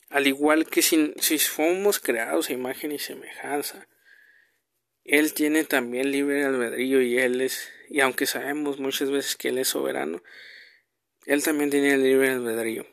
Al 0.10 0.28
igual 0.28 0.68
que 0.68 0.82
si, 0.82 1.14
si 1.18 1.38
fuimos 1.40 2.00
creados 2.00 2.50
a 2.50 2.54
imagen 2.54 2.92
y 2.92 3.00
semejanza, 3.00 3.88
Él 5.04 5.34
tiene 5.34 5.66
también 5.66 6.12
libre 6.12 6.46
albedrío 6.46 7.02
y 7.02 7.18
Él 7.18 7.42
es, 7.42 7.70
y 7.90 8.00
aunque 8.00 8.26
sabemos 8.26 8.80
muchas 8.80 9.12
veces 9.12 9.36
que 9.36 9.50
Él 9.50 9.58
es 9.58 9.70
soberano, 9.70 10.24
Él 11.26 11.44
también 11.44 11.70
tiene 11.70 11.98
libre 11.98 12.30
albedrío. 12.30 12.88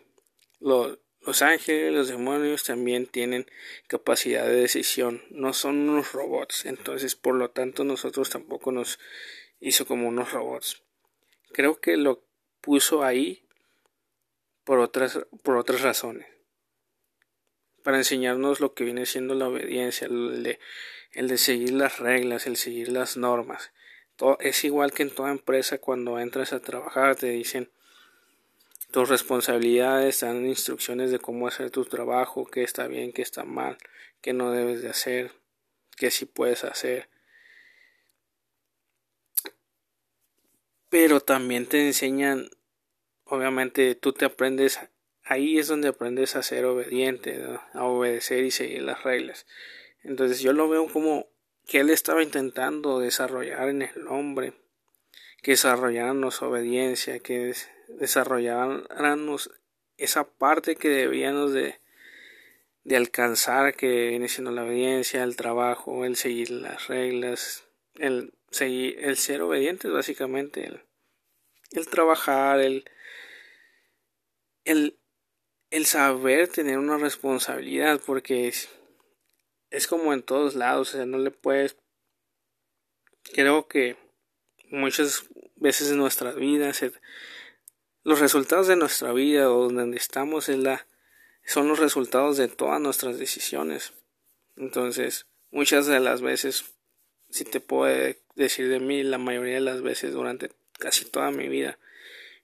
Los, 0.59 0.99
los 1.21 1.43
ángeles, 1.43 1.93
los 1.93 2.09
demonios 2.09 2.65
también 2.65 3.07
tienen 3.07 3.47
capacidad 3.87 4.47
de 4.47 4.55
decisión, 4.55 5.23
no 5.31 5.53
son 5.53 5.89
unos 5.89 6.13
robots, 6.13 6.65
entonces 6.65 7.15
por 7.15 7.35
lo 7.35 7.51
tanto 7.51 7.85
nosotros 7.85 8.31
tampoco 8.31 8.73
nos 8.73 8.99
hizo 9.61 9.87
como 9.87 10.09
unos 10.09 10.33
robots. 10.33 10.83
Creo 11.53 11.81
que 11.81 11.97
lo 11.97 12.25
puso 12.61 13.05
ahí 13.05 13.45
por 14.65 14.81
otras, 14.81 15.21
por 15.43 15.57
otras 15.57 15.83
razones 15.83 16.27
para 17.83 17.99
enseñarnos 17.99 18.61
lo 18.61 18.75
que 18.75 18.85
viene 18.85 19.07
siendo 19.07 19.35
la 19.35 19.49
obediencia, 19.49 20.07
el 20.07 20.43
de, 20.43 20.59
el 21.13 21.29
de 21.29 21.39
seguir 21.39 21.73
las 21.73 21.99
reglas, 21.99 22.47
el 22.47 22.57
seguir 22.57 22.89
las 22.89 23.17
normas. 23.17 23.73
Todo, 24.17 24.39
es 24.41 24.65
igual 24.65 24.93
que 24.93 25.03
en 25.03 25.11
toda 25.11 25.31
empresa 25.31 25.79
cuando 25.79 26.19
entras 26.19 26.53
a 26.53 26.61
trabajar 26.61 27.17
te 27.17 27.31
dicen 27.31 27.71
tus 28.91 29.09
responsabilidades, 29.09 30.21
te 30.21 30.27
dan 30.27 30.47
instrucciones 30.47 31.11
de 31.11 31.19
cómo 31.19 31.47
hacer 31.47 31.71
tu 31.71 31.85
trabajo, 31.85 32.47
qué 32.47 32.63
está 32.63 32.87
bien, 32.87 33.13
qué 33.13 33.23
está 33.23 33.45
mal, 33.45 33.79
qué 34.21 34.33
no 34.33 34.51
debes 34.51 34.83
de 34.83 34.91
hacer, 34.91 35.33
qué 35.97 36.11
sí 36.11 36.27
puedes 36.27 36.65
hacer. 36.65 37.09
Pero 40.91 41.21
también 41.21 41.67
te 41.67 41.87
enseñan, 41.87 42.51
obviamente 43.25 43.95
tú 43.95 44.13
te 44.13 44.27
aprendes 44.27 44.79
ahí 45.31 45.59
es 45.59 45.69
donde 45.69 45.89
aprendes 45.89 46.35
a 46.35 46.43
ser 46.43 46.65
obediente, 46.65 47.41
a 47.73 47.85
obedecer 47.85 48.43
y 48.43 48.51
seguir 48.51 48.83
las 48.83 49.05
reglas. 49.05 49.47
Entonces 50.03 50.41
yo 50.41 50.53
lo 50.53 50.69
veo 50.69 50.89
como 50.89 51.29
que 51.67 51.79
él 51.79 51.91
estaba 51.91 52.23
intentando 52.23 52.99
desarrollar 52.99 53.69
en 53.69 53.83
el 53.83 54.09
hombre, 54.09 54.55
que 55.41 55.53
desarrolláramos 55.53 56.43
obediencia, 56.43 57.21
que 57.21 57.55
desarrolláramos 57.89 59.53
esa 59.99 60.25
parte 60.25 60.75
que 60.75 60.89
debíamos 60.89 61.53
de, 61.53 61.79
de 62.83 62.97
alcanzar, 62.97 63.75
que 63.75 64.09
viene 64.09 64.29
siendo 64.29 64.51
la 64.51 64.65
obediencia, 64.65 65.23
el 65.23 65.37
trabajo, 65.37 66.05
el 66.05 66.17
seguir 66.17 66.51
las 66.51 66.89
reglas, 66.89 67.69
el 67.95 68.35
seguir, 68.51 68.99
el 69.01 69.17
ser 69.17 69.43
obediente 69.43 69.89
básicamente, 69.89 70.67
el, 70.67 70.83
el 71.73 71.87
trabajar, 71.89 72.61
el, 72.61 72.85
el 74.65 75.01
el 75.71 75.87
saber 75.87 76.49
tener 76.49 76.79
una 76.79 76.99
responsabilidad, 76.99 78.01
porque 78.05 78.49
es, 78.49 78.69
es 79.71 79.87
como 79.87 80.13
en 80.13 80.23
todos 80.23 80.57
lados, 80.57 80.91
o 80.91 80.97
sea, 80.97 81.07
no 81.07 81.19
le 81.19 81.31
puedes... 81.31 81.77
Creo 83.33 83.69
que 83.69 83.97
muchas 84.71 85.25
veces 85.57 85.91
en 85.91 85.99
nuestras 85.99 86.35
vidas, 86.35 86.85
los 88.03 88.19
resultados 88.19 88.67
de 88.67 88.77
nuestra 88.77 89.13
vida 89.13 89.53
o 89.53 89.69
donde 89.69 89.97
estamos 89.97 90.49
es 90.49 90.59
la, 90.59 90.87
son 91.45 91.69
los 91.69 91.79
resultados 91.79 92.37
de 92.37 92.49
todas 92.49 92.81
nuestras 92.81 93.19
decisiones. 93.19 93.93
Entonces, 94.57 95.27
muchas 95.51 95.87
de 95.87 96.01
las 96.01 96.21
veces, 96.21 96.75
si 97.31 97.45
te 97.45 97.61
puedo 97.61 98.15
decir 98.35 98.69
de 98.69 98.81
mí, 98.81 99.03
la 99.03 99.19
mayoría 99.19 99.55
de 99.55 99.61
las 99.61 99.83
veces 99.83 100.13
durante 100.13 100.51
casi 100.79 101.05
toda 101.05 101.31
mi 101.31 101.49
vida, 101.49 101.79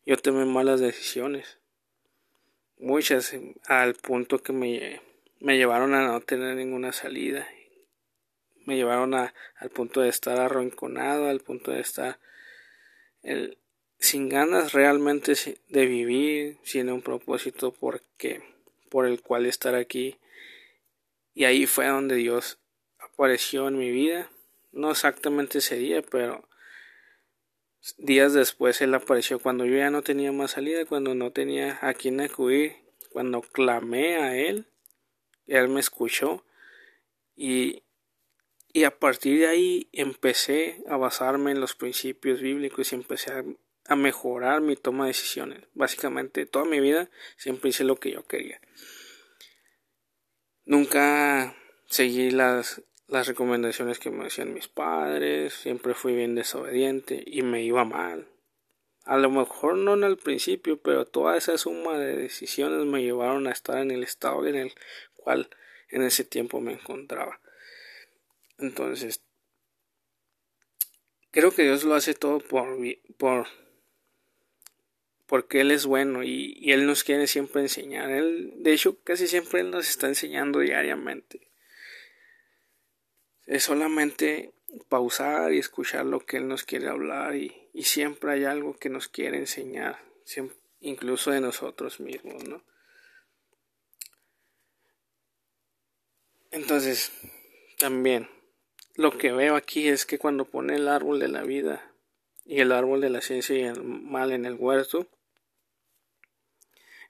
yo 0.05 0.17
tomé 0.17 0.45
malas 0.45 0.81
decisiones. 0.81 1.59
Muchas 2.79 3.35
al 3.67 3.95
punto 3.95 4.43
que 4.43 4.53
me, 4.53 5.01
me 5.41 5.57
llevaron 5.57 5.95
a 5.95 6.07
no 6.07 6.21
tener 6.21 6.57
ninguna 6.57 6.93
salida. 6.93 7.49
Me 8.65 8.77
llevaron 8.77 9.15
a, 9.15 9.35
al 9.57 9.71
punto 9.71 10.01
de 10.01 10.09
estar 10.09 10.39
arrinconado 10.39 11.29
al 11.29 11.41
punto 11.41 11.71
de 11.71 11.81
estar 11.81 12.19
el, 13.23 13.59
sin 13.99 14.29
ganas 14.29 14.73
realmente 14.73 15.35
de 15.69 15.87
vivir 15.87 16.59
sin 16.63 16.91
un 16.91 17.03
propósito 17.03 17.73
porque 17.73 18.43
por 18.91 19.07
el 19.07 19.21
cual 19.23 19.47
estar 19.47 19.75
aquí. 19.75 20.19
Y 21.35 21.45
ahí 21.45 21.67
fue 21.67 21.87
donde 21.87 22.17
Dios 22.17 22.59
apareció 22.99 23.69
en 23.69 23.79
mi 23.79 23.91
vida 23.91 24.31
no 24.77 24.91
exactamente 24.91 25.59
ese 25.59 25.77
día 25.77 26.03
pero 26.03 26.49
Días 27.99 28.33
después 28.33 28.81
él 28.81 28.95
apareció 28.95 29.39
cuando 29.39 29.65
yo 29.65 29.77
ya 29.77 29.91
no 29.91 30.03
tenía 30.03 30.33
más 30.33 30.53
salida, 30.53 30.85
cuando 30.87 31.15
no 31.15 31.31
tenía 31.31 31.79
a 31.83 31.95
quién 31.95 32.21
acudir, 32.21 32.75
cuando 33.11 33.43
clamé 33.43 34.17
a 34.17 34.37
él, 34.37 34.67
él 35.47 35.69
me 35.69 35.79
escuchó 35.79 36.45
y, 37.37 37.85
y 38.73 38.85
a 38.85 38.99
partir 38.99 39.39
de 39.39 39.47
ahí 39.47 39.89
empecé 39.93 40.83
a 40.89 40.97
basarme 40.97 41.53
en 41.53 41.61
los 41.61 41.77
principios 41.77 42.41
bíblicos 42.41 42.93
y 42.93 42.97
empecé 42.97 43.33
a, 43.33 43.45
a 43.87 43.95
mejorar 43.95 44.63
mi 44.63 44.75
toma 44.75 45.05
de 45.05 45.11
decisiones. 45.11 45.63
Básicamente 45.73 46.45
toda 46.45 46.65
mi 46.65 46.81
vida 46.81 47.09
siempre 47.37 47.71
hice 47.71 47.85
lo 47.85 47.97
que 47.97 48.11
yo 48.11 48.27
quería. 48.27 48.61
Nunca 50.65 51.57
seguí 51.87 52.33
las 52.33 52.83
las 53.09 53.29
recomendaciones 53.29 53.99
que 53.99 54.11
me 54.11 54.27
hacían 54.27 54.53
mis 54.53 54.69
padres, 54.69 55.55
siempre 55.55 55.95
fui 55.95 56.15
bien 56.15 56.35
desobediente 56.35 57.23
y 57.27 57.43
me 57.43 57.63
iba 57.63 57.85
mal. 57.85 58.27
A 59.05 59.17
lo 59.19 59.31
mejor 59.31 59.77
no 59.77 59.95
en 59.95 60.03
el 60.03 60.17
principio, 60.17 60.81
pero 60.81 61.07
toda 61.07 61.37
esa 61.37 61.57
suma 61.59 61.99
de 61.99 62.17
decisiones 62.17 62.85
me 62.87 63.03
llevaron 63.03 63.47
a 63.47 63.53
estar 63.53 63.79
en 63.79 63.93
el 63.93 64.03
estado 64.03 64.45
en 64.47 64.57
el 64.57 64.75
cual 65.15 65.49
en 65.89 66.03
ese 66.03 66.25
tiempo 66.25 66.61
me 66.61 66.73
encontraba. 66.73 67.41
Entonces, 68.59 69.23
creo 71.31 71.53
que 71.53 71.63
Dios 71.63 71.85
lo 71.85 71.95
hace 71.95 72.15
todo 72.15 72.41
por, 72.41 72.77
por 73.17 73.47
porque 75.27 75.61
Él 75.61 75.71
es 75.71 75.87
bueno 75.87 76.25
y, 76.25 76.73
Él 76.73 76.87
nos 76.87 77.05
quiere 77.05 77.29
siempre 77.29 77.63
enseñar. 77.63 78.11
Él, 78.11 78.55
de 78.57 78.73
hecho, 78.73 78.99
casi 79.05 79.29
siempre 79.29 79.61
Él 79.61 79.71
nos 79.71 79.89
está 79.89 80.09
enseñando 80.09 80.59
diariamente 80.59 81.47
es 83.47 83.63
solamente 83.63 84.53
pausar 84.89 85.53
y 85.53 85.59
escuchar 85.59 86.05
lo 86.05 86.21
que 86.21 86.39
Él 86.39 86.49
nos 86.49 86.65
quiere 86.65 86.89
hablar 86.89 87.37
y, 87.37 87.63
siempre 87.83 88.33
hay 88.33 88.45
algo 88.45 88.79
que 88.79 88.89
nos 88.89 89.07
quiere 89.07 89.37
enseñar, 89.37 90.01
incluso 90.81 91.31
de 91.31 91.41
nosotros 91.41 92.01
mismos, 92.01 92.43
¿no? 92.45 92.65
Entonces, 96.51 97.13
también, 97.79 98.31
lo 98.95 99.19
que 99.19 99.31
veo 99.33 99.57
aquí 99.57 99.89
es 99.89 100.07
que 100.07 100.19
cuando 100.19 100.47
pone 100.47 100.77
el 100.77 100.89
árbol 100.89 101.21
de 101.21 101.29
la 101.29 101.43
vida 101.43 101.93
y 102.47 102.61
el 102.61 102.73
árbol 102.73 103.03
de 103.03 103.11
la 103.11 103.21
ciencia 103.21 103.57
y 103.57 103.63
el 103.63 103.83
mal 103.83 104.33
en 104.33 104.47
el 104.47 104.55
huerto, 104.55 105.07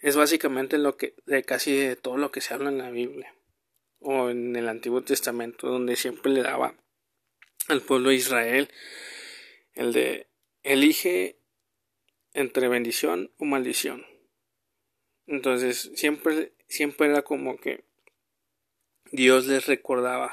es 0.00 0.16
básicamente 0.16 0.78
lo 0.78 0.96
que 0.96 1.14
de 1.26 1.44
casi 1.44 1.76
de 1.76 1.94
todo 1.94 2.16
lo 2.16 2.32
que 2.32 2.40
se 2.40 2.54
habla 2.54 2.70
en 2.70 2.78
la 2.78 2.90
Biblia 2.90 3.35
o 4.00 4.30
en 4.30 4.56
el 4.56 4.68
Antiguo 4.68 5.02
Testamento 5.02 5.68
donde 5.68 5.96
siempre 5.96 6.32
le 6.32 6.42
daba 6.42 6.74
al 7.68 7.82
pueblo 7.82 8.10
de 8.10 8.16
Israel 8.16 8.70
el 9.74 9.92
de 9.92 10.28
elige 10.62 11.38
entre 12.32 12.68
bendición 12.68 13.32
o 13.38 13.44
maldición. 13.44 14.04
Entonces 15.26 15.90
siempre 15.94 16.52
siempre 16.68 17.08
era 17.08 17.22
como 17.22 17.58
que 17.58 17.84
Dios 19.12 19.46
les 19.46 19.66
recordaba 19.66 20.32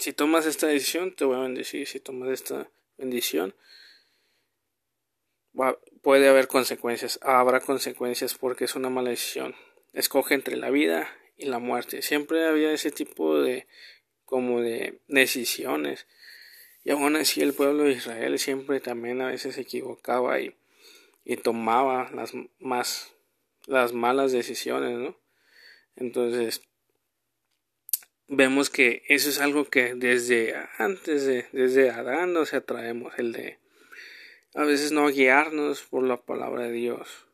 si 0.00 0.14
tomas 0.14 0.46
esta 0.46 0.66
decisión 0.66 1.14
te 1.14 1.24
voy 1.24 1.36
a 1.36 1.40
bendecir, 1.40 1.86
si 1.86 2.00
tomas 2.00 2.30
esta 2.30 2.70
bendición 2.96 3.54
puede 6.02 6.28
haber 6.28 6.48
consecuencias, 6.48 7.18
habrá 7.22 7.60
consecuencias 7.60 8.34
porque 8.34 8.64
es 8.64 8.74
una 8.76 8.88
mala 8.88 9.10
decisión. 9.10 9.54
escoge 9.92 10.34
entre 10.34 10.56
la 10.56 10.70
vida 10.70 11.08
y 11.40 11.46
la 11.46 11.58
muerte. 11.58 12.02
Siempre 12.02 12.46
había 12.46 12.72
ese 12.72 12.90
tipo 12.90 13.40
de 13.40 13.66
como 14.24 14.60
de 14.60 15.00
decisiones. 15.08 16.06
Y 16.84 16.90
aún 16.90 17.16
así 17.16 17.42
el 17.42 17.52
pueblo 17.52 17.84
de 17.84 17.92
Israel 17.92 18.38
siempre 18.38 18.80
también 18.80 19.20
a 19.20 19.28
veces 19.28 19.56
se 19.56 19.62
equivocaba 19.62 20.40
y, 20.40 20.54
y 21.24 21.36
tomaba 21.36 22.10
las 22.12 22.32
más 22.58 23.12
las 23.66 23.92
malas 23.92 24.32
decisiones, 24.32 24.98
¿no? 24.98 25.16
Entonces 25.96 26.62
vemos 28.26 28.70
que 28.70 29.02
eso 29.08 29.28
es 29.28 29.40
algo 29.40 29.64
que 29.64 29.94
desde 29.94 30.54
antes 30.78 31.26
de 31.26 31.46
desde 31.52 31.90
Adán 31.90 32.32
nos 32.32 32.54
atraemos 32.54 33.18
el 33.18 33.32
de 33.32 33.58
a 34.54 34.64
veces 34.64 34.92
no 34.92 35.08
guiarnos 35.08 35.82
por 35.82 36.02
la 36.04 36.16
palabra 36.16 36.64
de 36.64 36.72
Dios, 36.72 37.26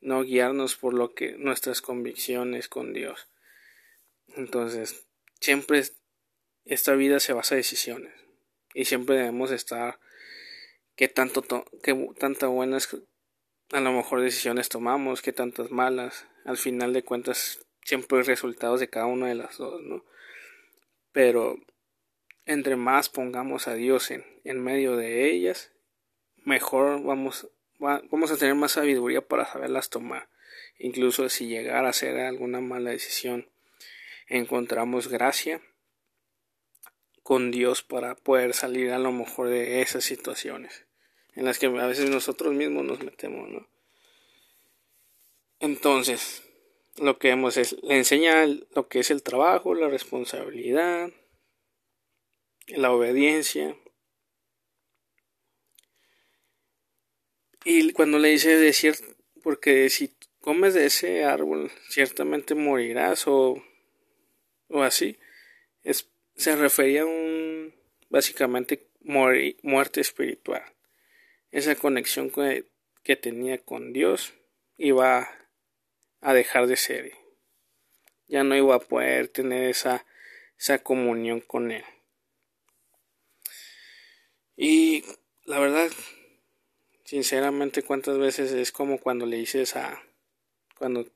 no 0.00 0.22
guiarnos 0.22 0.74
por 0.74 0.94
lo 0.94 1.14
que 1.14 1.32
nuestras 1.32 1.82
convicciones 1.82 2.68
con 2.68 2.92
Dios. 2.92 3.28
Entonces, 4.38 5.08
siempre 5.40 5.82
esta 6.64 6.94
vida 6.94 7.18
se 7.18 7.32
basa 7.32 7.56
en 7.56 7.58
decisiones 7.58 8.14
y 8.72 8.84
siempre 8.84 9.16
debemos 9.16 9.50
estar 9.50 9.98
qué 10.94 11.08
tanto 11.08 11.42
qué 11.82 12.08
tantas 12.20 12.48
buenas 12.48 12.88
a 13.72 13.80
lo 13.80 13.92
mejor 13.92 14.20
decisiones 14.20 14.68
tomamos, 14.68 15.22
qué 15.22 15.32
tantas 15.32 15.72
malas. 15.72 16.24
Al 16.44 16.56
final 16.56 16.92
de 16.92 17.02
cuentas 17.02 17.66
siempre 17.82 18.18
hay 18.18 18.24
resultados 18.24 18.78
de 18.78 18.88
cada 18.88 19.06
una 19.06 19.26
de 19.26 19.34
las 19.34 19.58
dos, 19.58 19.82
¿no? 19.82 20.04
Pero 21.10 21.58
entre 22.46 22.76
más 22.76 23.08
pongamos 23.08 23.66
a 23.66 23.74
Dios 23.74 24.12
en, 24.12 24.24
en 24.44 24.62
medio 24.62 24.96
de 24.96 25.32
ellas, 25.32 25.72
mejor 26.36 27.02
vamos, 27.02 27.48
vamos 27.78 28.30
a 28.30 28.36
tener 28.36 28.54
más 28.54 28.72
sabiduría 28.72 29.20
para 29.20 29.46
saberlas 29.46 29.90
tomar. 29.90 30.28
Incluso 30.78 31.28
si 31.28 31.48
llegara 31.48 31.88
a 31.88 31.92
ser 31.92 32.20
alguna 32.20 32.60
mala 32.60 32.90
decisión, 32.90 33.50
encontramos 34.28 35.08
gracia 35.08 35.60
con 37.22 37.50
Dios 37.50 37.82
para 37.82 38.14
poder 38.14 38.54
salir 38.54 38.90
a 38.90 38.98
lo 38.98 39.12
mejor 39.12 39.48
de 39.48 39.82
esas 39.82 40.04
situaciones 40.04 40.88
en 41.38 41.44
las 41.44 41.60
que 41.60 41.66
a 41.66 41.86
veces 41.86 42.10
nosotros 42.10 42.52
mismos 42.52 42.84
nos 42.84 43.00
metemos, 43.00 43.48
¿no? 43.48 43.68
Entonces, 45.60 46.42
lo 46.96 47.18
que 47.18 47.28
vemos 47.28 47.56
es, 47.56 47.76
le 47.84 47.96
enseña 47.96 48.44
lo 48.46 48.88
que 48.88 48.98
es 48.98 49.12
el 49.12 49.22
trabajo, 49.22 49.74
la 49.74 49.88
responsabilidad, 49.88 51.10
la 52.66 52.90
obediencia. 52.90 53.76
Y 57.64 57.92
cuando 57.92 58.18
le 58.18 58.30
dice 58.30 58.56
decir, 58.56 58.96
porque 59.44 59.90
si 59.90 60.12
comes 60.40 60.74
de 60.74 60.86
ese 60.86 61.24
árbol, 61.24 61.70
ciertamente 61.88 62.56
morirás 62.56 63.28
o, 63.28 63.62
o 64.68 64.82
así, 64.82 65.18
es, 65.82 66.08
se 66.36 66.56
refería 66.56 67.02
a 67.02 67.06
un, 67.06 67.74
básicamente, 68.08 68.86
muerte 69.00 70.00
espiritual. 70.00 70.62
Esa 71.50 71.74
conexión 71.76 72.30
que, 72.30 72.66
que 73.02 73.16
tenía 73.16 73.58
con 73.58 73.92
Dios 73.92 74.34
iba 74.76 75.30
a 76.20 76.34
dejar 76.34 76.66
de 76.66 76.76
ser. 76.76 77.12
Ya 78.26 78.44
no 78.44 78.56
iba 78.56 78.74
a 78.74 78.80
poder 78.80 79.28
tener 79.28 79.70
esa, 79.70 80.04
esa 80.58 80.78
comunión 80.78 81.40
con 81.40 81.70
Él. 81.70 81.84
Y 84.56 85.04
la 85.44 85.60
verdad, 85.60 85.90
sinceramente, 87.04 87.82
cuántas 87.82 88.18
veces 88.18 88.52
es 88.52 88.72
como 88.72 88.98
cuando 88.98 89.24
le 89.24 89.36
dices 89.36 89.76
a. 89.76 90.02
Cuando. 90.76 91.06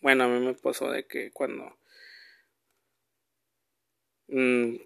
Bueno, 0.00 0.24
a 0.24 0.28
mí 0.28 0.44
me 0.44 0.54
pasó 0.54 0.90
de 0.90 1.06
que 1.06 1.30
cuando. 1.30 1.77
Mm, 4.28 4.76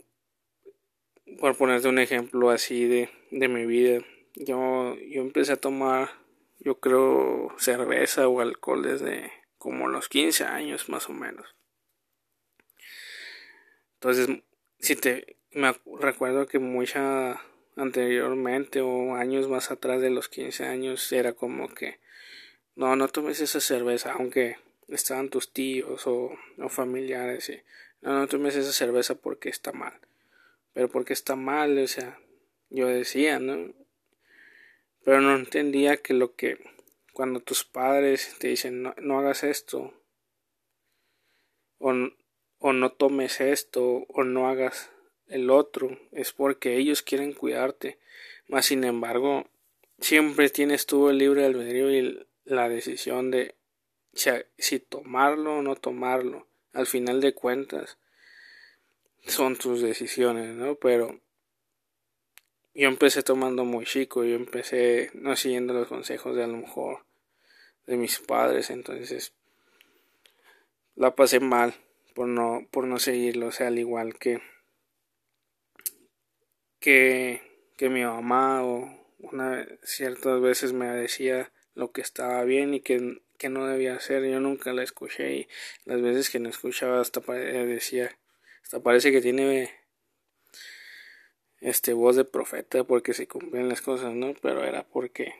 por 1.39 1.57
ponerte 1.57 1.89
un 1.89 1.99
ejemplo 1.99 2.51
así 2.51 2.87
de, 2.87 3.11
de 3.31 3.49
mi 3.49 3.67
vida, 3.67 4.05
yo, 4.35 4.97
yo 4.97 5.23
empecé 5.23 5.53
a 5.53 5.57
tomar, 5.57 6.11
yo 6.61 6.79
creo, 6.81 7.55
cerveza 7.59 8.29
o 8.29 8.41
alcohol 8.41 8.83
desde 8.83 9.33
como 9.59 9.89
los 9.89 10.09
15 10.09 10.45
años 10.45 10.89
más 10.89 11.09
o 11.09 11.13
menos. 11.13 11.55
Entonces, 13.95 14.43
si 14.79 14.97
te 14.97 15.37
me 15.53 15.75
recuerdo 16.01 16.47
que 16.47 16.59
mucha 16.59 17.41
anteriormente 17.77 18.81
o 18.81 19.15
años 19.15 19.49
más 19.49 19.71
atrás 19.71 20.01
de 20.01 20.11
los 20.11 20.29
15 20.29 20.65
años 20.65 21.11
era 21.13 21.33
como 21.35 21.69
que 21.69 22.01
no, 22.75 22.97
no 22.97 23.09
tomes 23.09 23.41
esa 23.41 23.61
cerveza, 23.61 24.13
aunque 24.13 24.57
estaban 24.89 25.29
tus 25.29 25.53
tíos 25.53 26.07
o, 26.07 26.33
o 26.59 26.69
familiares 26.69 27.51
y 27.51 27.63
no, 28.03 28.19
no 28.19 28.27
tomes 28.29 28.57
esa 28.57 28.73
cerveza 28.73 29.15
porque 29.15 29.49
está 29.49 29.73
mal. 29.73 29.99
Pero 30.75 30.89
porque 30.89 31.13
está 31.13 31.37
mal, 31.37 31.79
o 31.79 31.87
sea, 31.87 32.19
yo 32.69 32.87
decía, 32.89 33.39
¿no? 33.39 33.73
Pero 35.05 35.21
no 35.21 35.35
entendía 35.35 35.97
que 35.97 36.15
lo 36.15 36.35
que 36.35 36.59
cuando 37.13 37.41
tus 37.41 37.65
padres 37.65 38.37
te 38.39 38.49
dicen 38.49 38.83
no, 38.83 38.95
no 38.99 39.19
hagas 39.19 39.45
esto 39.45 39.93
o, 41.79 41.93
o 42.59 42.73
no 42.73 42.93
tomes 42.93 43.41
esto 43.41 44.07
o 44.09 44.25
no 44.25 44.49
hagas 44.49 44.91
el 45.27 45.51
otro 45.51 45.99
es 46.13 46.33
porque 46.33 46.77
ellos 46.77 47.03
quieren 47.03 47.33
cuidarte 47.33 47.99
mas 48.49 48.67
sin 48.67 48.85
embargo 48.85 49.47
siempre 50.01 50.49
tienes 50.49 50.87
tú 50.87 51.11
el 51.11 51.19
libre 51.19 51.45
albedrío 51.45 51.91
y 51.91 52.27
la 52.45 52.69
decisión 52.69 53.31
de 53.31 53.57
si 54.15 54.81
tomarlo 54.81 55.59
o 55.59 55.63
no 55.63 55.77
tomarlo 55.77 56.47
al 56.73 56.87
final 56.87 57.21
de 57.21 57.35
cuentas 57.35 57.99
son 59.27 59.57
tus 59.57 59.83
decisiones 59.83 60.55
no 60.55 60.75
pero 60.77 61.21
yo 62.75 62.89
empecé 62.89 63.23
tomando 63.23 63.65
muy 63.65 63.85
chico, 63.85 64.25
yo 64.25 64.35
empecé 64.35 65.11
no 65.15 65.37
siguiendo 65.37 65.75
los 65.75 65.89
consejos 65.89 66.35
de 66.35 66.45
a 66.45 66.47
lo 66.47 66.57
mejor 66.57 67.05
de 67.87 67.97
mis 67.97 68.19
padres, 68.19 68.71
entonces 68.71 69.35
la 70.95 71.15
pasé 71.15 71.41
mal 71.41 71.75
por 72.15 72.29
no, 72.29 72.67
por 72.71 72.87
no 72.87 72.99
seguirlo, 72.99 73.49
o 73.49 73.53
sea, 73.53 73.69
al 73.69 73.79
igual 73.79 74.19
que, 74.19 74.41
que, 76.79 77.43
que 77.77 77.91
mi 77.91 78.05
mamá 78.05 78.65
o 78.65 78.91
una, 79.19 79.67
ciertas 79.83 80.41
veces 80.41 80.73
me 80.73 80.87
decía 80.87 81.53
lo 81.75 81.93
que 81.93 82.01
estaba 82.01 82.43
bien 82.45 82.75
y 82.75 82.81
que, 82.81 83.21
que 83.43 83.49
no 83.49 83.67
debía 83.67 83.97
hacer, 83.97 84.25
yo 84.25 84.39
nunca 84.39 84.73
la 84.73 84.85
escuché 84.85 85.35
y 85.35 85.49
las 85.85 86.01
veces 86.01 86.31
que 86.31 86.39
no 86.39 86.49
escuchaba 86.49 87.01
hasta 87.01 87.21
decía, 87.21 88.17
hasta 88.63 88.81
parece 88.81 89.11
que 89.11 89.21
tiene 89.21 89.71
este 91.61 91.93
voz 91.93 92.15
de 92.15 92.25
profeta 92.25 92.85
porque 92.85 93.15
se 93.15 93.27
cumplían 93.27 93.69
las 93.69 93.83
cosas, 93.83 94.15
¿no? 94.15 94.35
Pero 94.41 94.65
era 94.65 94.85
porque 94.85 95.35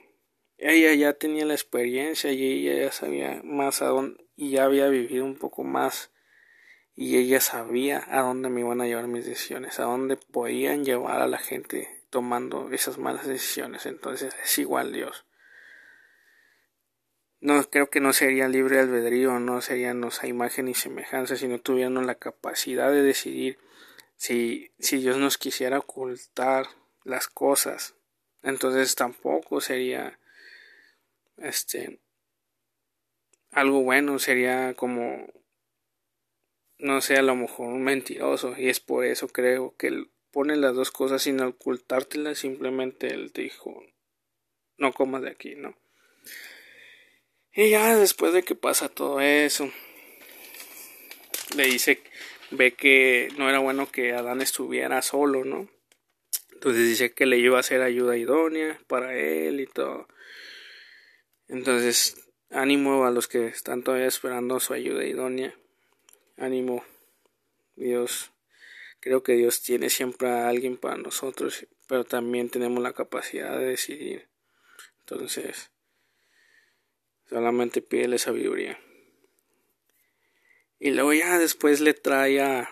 ella 0.57 0.93
ya 0.93 1.13
tenía 1.13 1.45
la 1.45 1.53
experiencia 1.53 2.31
y 2.33 2.43
ella 2.43 2.85
ya 2.85 2.91
sabía 2.91 3.41
más 3.43 3.81
a 3.81 3.87
dónde 3.87 4.21
y 4.35 4.51
ya 4.51 4.65
había 4.65 4.89
vivido 4.89 5.23
un 5.23 5.37
poco 5.37 5.63
más 5.63 6.11
y 6.95 7.17
ella 7.17 7.39
sabía 7.39 8.03
a 8.09 8.21
dónde 8.21 8.49
me 8.49 8.59
iban 8.59 8.81
a 8.81 8.85
llevar 8.85 9.07
mis 9.07 9.25
decisiones, 9.25 9.79
a 9.79 9.83
dónde 9.83 10.17
podían 10.17 10.83
llevar 10.83 11.21
a 11.21 11.27
la 11.27 11.37
gente 11.37 12.03
tomando 12.09 12.69
esas 12.71 12.97
malas 12.97 13.27
decisiones. 13.27 13.85
Entonces 13.85 14.35
es 14.43 14.57
igual 14.57 14.91
Dios. 14.91 15.25
No 17.43 17.61
creo 17.69 17.89
que 17.89 17.99
no 17.99 18.13
sería 18.13 18.47
libre 18.47 18.79
albedrío, 18.79 19.37
no 19.37 19.59
seríamos 19.59 20.23
a 20.23 20.27
imagen 20.27 20.69
y 20.69 20.75
semejanza 20.75 21.35
si 21.35 21.49
no 21.49 21.59
tuviéramos 21.59 22.05
la 22.05 22.15
capacidad 22.15 22.89
de 22.89 23.01
decidir 23.01 23.59
si, 24.15 24.71
si 24.79 24.99
Dios 24.99 25.17
nos 25.17 25.37
quisiera 25.37 25.79
ocultar 25.79 26.67
las 27.03 27.27
cosas, 27.27 27.95
entonces 28.43 28.95
tampoco 28.95 29.59
sería 29.59 30.17
este 31.35 31.99
algo 33.51 33.83
bueno, 33.83 34.19
sería 34.19 34.73
como 34.75 35.27
no 36.77 37.01
sé, 37.01 37.17
a 37.17 37.23
lo 37.23 37.35
mejor 37.35 37.73
un 37.73 37.83
mentiroso 37.83 38.55
y 38.57 38.69
es 38.69 38.79
por 38.79 39.03
eso 39.03 39.27
creo 39.27 39.75
que 39.75 39.87
él 39.87 40.11
pone 40.31 40.55
las 40.55 40.75
dos 40.75 40.91
cosas 40.91 41.23
sin 41.23 41.41
ocultártelas, 41.41 42.37
simplemente 42.37 43.07
él 43.07 43.33
dijo 43.33 43.83
no 44.77 44.93
comas 44.93 45.23
de 45.23 45.31
aquí, 45.31 45.55
¿no? 45.55 45.82
Y 47.55 47.69
ya 47.69 47.95
después 47.95 48.33
de 48.33 48.43
que 48.43 48.55
pasa 48.55 48.89
todo 48.89 49.21
eso, 49.21 49.71
le 51.55 51.65
dice 51.65 52.01
ve 52.51 52.73
que 52.73 53.29
no 53.37 53.49
era 53.49 53.59
bueno 53.59 53.91
que 53.91 54.13
Adán 54.13 54.41
estuviera 54.41 55.01
solo, 55.01 55.43
¿no? 55.45 55.69
Entonces 56.51 56.87
dice 56.87 57.13
que 57.13 57.25
le 57.25 57.37
iba 57.37 57.57
a 57.57 57.59
hacer 57.59 57.81
ayuda 57.81 58.17
idónea 58.17 58.79
para 58.87 59.15
él 59.17 59.59
y 59.59 59.67
todo. 59.67 60.07
Entonces, 61.47 62.15
ánimo 62.49 63.05
a 63.05 63.11
los 63.11 63.27
que 63.27 63.47
están 63.47 63.83
todavía 63.83 64.07
esperando 64.07 64.59
su 64.59 64.73
ayuda 64.73 65.03
idónea. 65.03 65.53
Ánimo. 66.37 66.85
Dios, 67.75 68.31
creo 68.99 69.23
que 69.23 69.33
Dios 69.33 69.61
tiene 69.61 69.89
siempre 69.89 70.29
a 70.29 70.47
alguien 70.47 70.77
para 70.77 70.95
nosotros, 70.97 71.67
pero 71.87 72.03
también 72.05 72.49
tenemos 72.49 72.81
la 72.81 72.93
capacidad 72.93 73.57
de 73.57 73.65
decidir. 73.65 74.29
Entonces, 74.99 75.72
solamente 77.33 77.81
pídele 77.81 78.19
sabiduría. 78.19 78.79
Y 80.77 80.91
luego 80.91 81.13
ya 81.13 81.39
después 81.39 81.81
le 81.81 81.95
trae 81.95 82.39
a, 82.41 82.69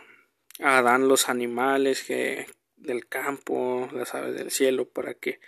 a 0.60 0.78
Adán 0.78 1.08
los 1.08 1.30
animales 1.30 2.04
que, 2.04 2.45
del 2.76 3.08
campo, 3.08 3.89
las 3.91 4.13
aves 4.13 4.36
del 4.36 4.52
cielo, 4.52 4.88
para 4.88 5.15
que 5.15 5.39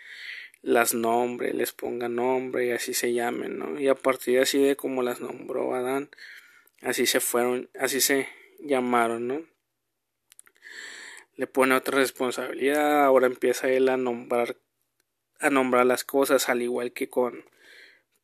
las 0.63 0.95
nombre, 0.95 1.53
les 1.53 1.73
ponga 1.73 2.09
nombre 2.09 2.65
y 2.65 2.71
así 2.71 2.95
se 2.95 3.13
llamen, 3.13 3.59
¿no? 3.59 3.79
Y 3.79 3.87
a 3.87 3.93
partir 3.93 4.35
de 4.35 4.41
así 4.41 4.59
de 4.59 4.75
como 4.75 5.03
las 5.03 5.21
nombró 5.21 5.75
Adán, 5.75 6.09
así 6.81 7.05
se 7.05 7.19
fueron, 7.19 7.69
así 7.77 8.01
se 8.01 8.27
llamaron, 8.61 9.27
¿no? 9.27 9.43
Le 11.35 11.45
pone 11.45 11.75
otra 11.75 11.99
responsabilidad, 11.99 13.03
ahora 13.03 13.27
empieza 13.27 13.69
él 13.69 13.89
a 13.89 13.97
nombrar 13.97 14.57
a 15.39 15.51
nombrar 15.51 15.85
las 15.85 16.03
cosas 16.03 16.49
al 16.49 16.63
igual 16.63 16.93
que 16.93 17.09
con 17.09 17.43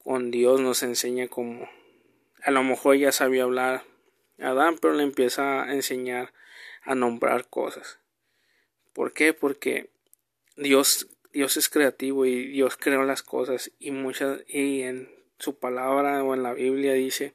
con 0.03 0.31
Dios 0.31 0.61
nos 0.61 0.83
enseña 0.83 1.27
como 1.27 1.69
a 2.43 2.51
lo 2.51 2.63
mejor 2.63 2.95
ya 2.97 3.11
sabía 3.11 3.43
hablar 3.43 3.83
Adán, 4.41 4.77
pero 4.77 4.93
le 4.93 5.03
empieza 5.03 5.63
a 5.63 5.73
enseñar 5.73 6.33
a 6.83 6.95
nombrar 6.95 7.49
cosas. 7.49 7.99
¿Por 8.93 9.13
qué? 9.13 9.33
Porque 9.33 9.89
Dios 10.55 11.07
Dios 11.31 11.57
es 11.57 11.69
creativo 11.69 12.25
y 12.25 12.47
Dios 12.47 12.75
creó 12.77 13.03
las 13.03 13.21
cosas 13.21 13.71
y 13.79 13.91
muchas 13.91 14.41
y 14.47 14.81
en 14.81 15.09
su 15.37 15.59
palabra 15.59 16.23
o 16.23 16.33
en 16.33 16.43
la 16.43 16.53
Biblia 16.53 16.93
dice 16.93 17.33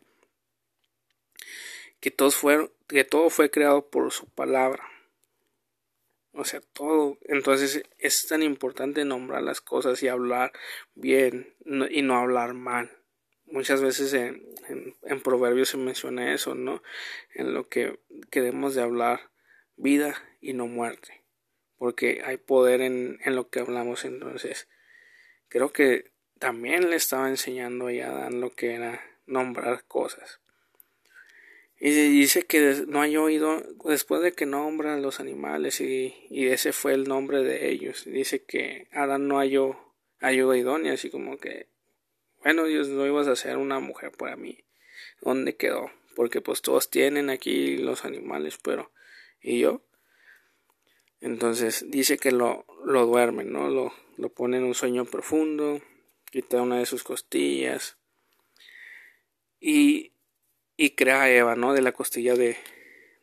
que 2.01 2.11
todos 2.11 2.35
fueron 2.35 2.71
que 2.89 3.05
todo 3.05 3.31
fue 3.31 3.51
creado 3.51 3.87
por 3.87 4.11
su 4.13 4.27
palabra. 4.27 4.85
O 6.35 6.45
sea, 6.45 6.61
todo. 6.73 7.19
Entonces 7.23 7.83
es 7.99 8.27
tan 8.27 8.43
importante 8.43 9.05
nombrar 9.05 9.43
las 9.43 9.61
cosas 9.61 10.03
y 10.03 10.09
hablar 10.09 10.53
bien 10.95 11.55
y 11.91 12.03
no 12.03 12.17
hablar 12.17 12.55
mal. 12.55 12.91
Muchas 13.47 13.81
veces 13.81 14.13
en, 14.15 14.43
en, 15.03 15.21
Proverbios 15.21 15.69
se 15.69 15.77
menciona 15.77 16.35
eso, 16.35 16.55
¿no? 16.55 16.83
En 17.35 17.55
lo 17.55 17.69
que 17.69 18.01
queremos 18.31 18.75
de 18.75 18.83
hablar 18.83 19.31
vida 19.77 20.17
y 20.41 20.55
no 20.55 20.67
muerte. 20.67 21.23
Porque 21.77 22.23
hay 22.25 22.37
poder 22.37 22.81
en, 22.81 23.21
en 23.25 23.37
lo 23.37 23.49
que 23.51 23.61
hablamos. 23.61 24.05
Entonces, 24.05 24.69
creo 25.49 25.73
que 25.73 26.11
también 26.39 26.91
le 26.91 26.97
estaba 26.97 27.29
enseñando 27.29 27.87
a 27.87 27.91
Adán 27.91 28.41
lo 28.41 28.51
que 28.51 28.75
era 28.75 29.01
nombrar 29.27 29.85
cosas. 29.85 30.41
Y 31.87 31.91
dice 31.91 32.45
que 32.45 32.87
no 32.87 33.03
hay 33.03 33.19
oído, 33.19 33.63
después 33.85 34.23
de 34.23 34.33
que 34.33 34.47
nombran 34.47 35.03
los 35.03 35.21
animales 35.21 35.83
y, 35.83 36.15
y, 36.31 36.47
ese 36.47 36.73
fue 36.73 36.95
el 36.95 37.05
nombre 37.05 37.43
de 37.43 37.69
ellos, 37.69 38.05
dice 38.07 38.43
que 38.43 38.89
Adán 38.91 39.29
no 39.29 39.37
halló 39.37 39.77
ayuda 40.19 40.57
idónea, 40.57 40.95
así 40.95 41.11
como 41.11 41.37
que, 41.37 41.69
bueno, 42.43 42.65
Dios 42.65 42.89
no 42.89 43.05
ibas 43.05 43.29
a 43.29 43.33
hacer 43.33 43.59
una 43.59 43.81
mujer 43.81 44.13
para 44.13 44.35
mí. 44.35 44.65
¿Dónde 45.21 45.57
quedó? 45.57 45.91
Porque 46.17 46.41
pues 46.41 46.63
todos 46.63 46.89
tienen 46.89 47.29
aquí 47.29 47.77
los 47.77 48.07
animales, 48.07 48.57
pero 48.57 48.91
¿y 49.43 49.59
yo? 49.59 49.83
Entonces 51.21 51.85
dice 51.91 52.17
que 52.17 52.33
lo, 52.33 52.65
lo 52.87 53.05
duermen, 53.05 53.53
¿no? 53.53 53.69
Lo, 53.69 53.93
lo 54.17 54.31
pone 54.31 54.57
en 54.57 54.65
un 54.65 54.75
sueño 54.75 55.05
profundo, 55.05 55.83
quita 56.31 56.63
una 56.63 56.79
de 56.79 56.87
sus 56.87 57.05
costillas. 57.05 57.99
Y 59.61 60.14
y 60.77 60.91
crea 60.91 61.23
a 61.23 61.31
Eva, 61.31 61.57
¿no? 61.57 61.73
De 61.73 61.83
la 61.83 61.93
costilla 61.93 62.35
de, 62.35 62.57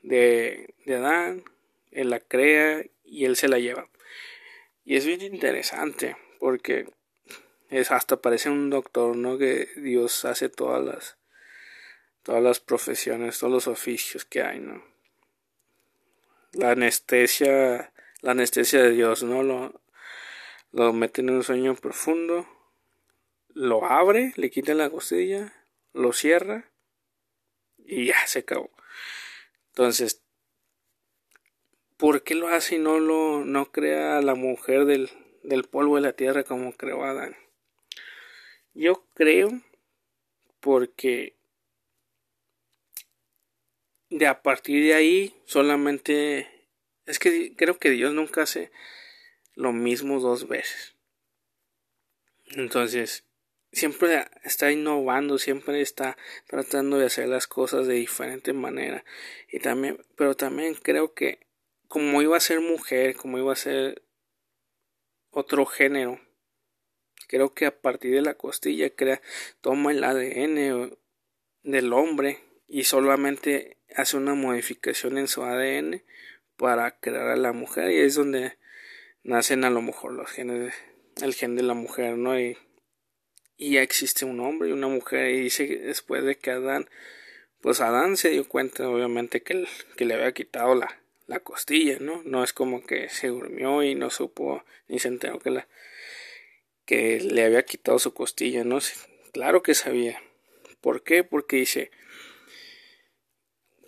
de, 0.03 0.73
de 0.85 0.95
Adán, 0.95 1.43
él 1.91 2.09
la 2.09 2.19
crea 2.19 2.83
y 3.03 3.25
él 3.25 3.35
se 3.35 3.47
la 3.47 3.59
lleva. 3.59 3.89
Y 4.85 4.95
es 4.95 5.05
bien 5.05 5.21
interesante 5.21 6.15
porque 6.39 6.89
es 7.69 7.91
hasta 7.91 8.21
parece 8.21 8.49
un 8.49 8.69
doctor, 8.69 9.15
¿no? 9.15 9.37
Que 9.37 9.69
Dios 9.75 10.25
hace 10.25 10.49
todas 10.49 10.83
las 10.83 11.17
todas 12.23 12.43
las 12.43 12.59
profesiones, 12.59 13.39
todos 13.39 13.51
los 13.51 13.67
oficios 13.67 14.25
que 14.25 14.43
hay, 14.43 14.59
¿no? 14.59 14.83
La 16.53 16.71
anestesia, 16.71 17.91
la 18.21 18.31
anestesia 18.31 18.83
de 18.83 18.91
Dios, 18.91 19.23
¿no? 19.23 19.41
Lo, 19.41 19.81
lo 20.71 20.93
mete 20.93 21.21
en 21.21 21.31
un 21.31 21.43
sueño 21.43 21.75
profundo, 21.75 22.47
lo 23.53 23.85
abre, 23.85 24.33
le 24.35 24.51
quita 24.51 24.73
la 24.73 24.89
costilla, 24.89 25.53
lo 25.93 26.13
cierra 26.13 26.70
y 27.91 28.05
ya 28.05 28.25
se 28.25 28.39
acabó. 28.39 28.71
Entonces, 29.71 30.23
¿por 31.97 32.23
qué 32.23 32.35
lo 32.35 32.47
hace 32.47 32.75
y 32.75 32.79
no 32.79 32.99
lo 32.99 33.43
no 33.43 33.71
crea 33.71 34.17
a 34.17 34.21
la 34.21 34.33
mujer 34.33 34.85
del, 34.85 35.09
del 35.43 35.65
polvo 35.65 35.97
de 35.97 36.01
la 36.01 36.13
tierra 36.13 36.45
como 36.45 36.71
creó 36.71 37.03
Adán? 37.03 37.35
Yo 38.73 39.05
creo 39.13 39.61
porque 40.61 41.35
de 44.09 44.25
a 44.25 44.41
partir 44.41 44.83
de 44.85 44.93
ahí 44.93 45.35
solamente 45.45 46.69
es 47.05 47.19
que 47.19 47.53
creo 47.57 47.77
que 47.77 47.89
Dios 47.89 48.13
nunca 48.13 48.43
hace 48.43 48.71
lo 49.55 49.73
mismo 49.73 50.21
dos 50.21 50.47
veces. 50.47 50.95
Entonces, 52.51 53.25
siempre 53.71 54.25
está 54.43 54.71
innovando, 54.71 55.37
siempre 55.37 55.81
está 55.81 56.17
tratando 56.47 56.97
de 56.97 57.05
hacer 57.05 57.27
las 57.27 57.47
cosas 57.47 57.87
de 57.87 57.95
diferente 57.95 58.53
manera. 58.53 59.03
Y 59.49 59.59
también, 59.59 60.03
pero 60.15 60.35
también 60.35 60.75
creo 60.75 61.13
que 61.13 61.39
como 61.87 62.21
iba 62.21 62.37
a 62.37 62.41
ser 62.41 62.61
mujer, 62.61 63.15
como 63.15 63.37
iba 63.37 63.51
a 63.51 63.57
ser 63.57 64.03
otro 65.29 65.65
género, 65.65 66.19
creo 67.27 67.53
que 67.53 67.65
a 67.65 67.81
partir 67.81 68.13
de 68.13 68.21
la 68.21 68.35
costilla 68.35 68.89
crea, 68.89 69.21
toma 69.61 69.91
el 69.91 70.03
ADN 70.03 70.97
del 71.63 71.93
hombre 71.93 72.39
y 72.67 72.83
solamente 72.83 73.77
hace 73.95 74.17
una 74.17 74.35
modificación 74.35 75.17
en 75.17 75.27
su 75.27 75.43
ADN 75.43 76.03
para 76.57 76.99
crear 76.99 77.27
a 77.27 77.35
la 77.35 77.53
mujer 77.53 77.91
y 77.91 77.99
es 77.99 78.15
donde 78.15 78.57
nacen 79.23 79.63
a 79.63 79.69
lo 79.69 79.81
mejor 79.81 80.13
los 80.13 80.29
genes, 80.29 80.73
el 81.21 81.33
gen 81.33 81.55
de 81.55 81.63
la 81.63 81.73
mujer, 81.73 82.17
¿no? 82.17 82.39
Y 82.39 82.57
y 83.61 83.73
ya 83.73 83.83
existe 83.83 84.25
un 84.25 84.39
hombre 84.39 84.69
y 84.69 84.71
una 84.71 84.87
mujer 84.87 85.29
y 85.29 85.39
dice 85.39 85.67
después 85.67 86.23
de 86.25 86.35
que 86.35 86.49
Adán 86.49 86.89
pues 87.61 87.79
Adán 87.79 88.17
se 88.17 88.31
dio 88.31 88.49
cuenta 88.49 88.89
obviamente 88.89 89.43
que, 89.43 89.67
que 89.95 90.05
le 90.05 90.15
había 90.15 90.31
quitado 90.31 90.73
la, 90.73 90.99
la 91.27 91.41
costilla 91.41 91.97
no 91.99 92.23
no 92.23 92.43
es 92.43 92.53
como 92.53 92.83
que 92.83 93.07
se 93.09 93.27
durmió 93.27 93.83
y 93.83 93.93
no 93.93 94.09
supo 94.09 94.63
ni 94.87 94.97
se 94.97 95.09
enteró 95.09 95.37
que 95.37 95.51
la 95.51 95.67
que 96.85 97.19
le 97.19 97.45
había 97.45 97.63
quitado 97.63 97.99
su 97.99 98.15
costilla 98.15 98.63
no 98.63 98.79
claro 99.31 99.61
que 99.61 99.75
sabía. 99.75 100.19
¿por 100.81 101.03
qué? 101.03 101.23
porque 101.23 101.57
dice 101.57 101.91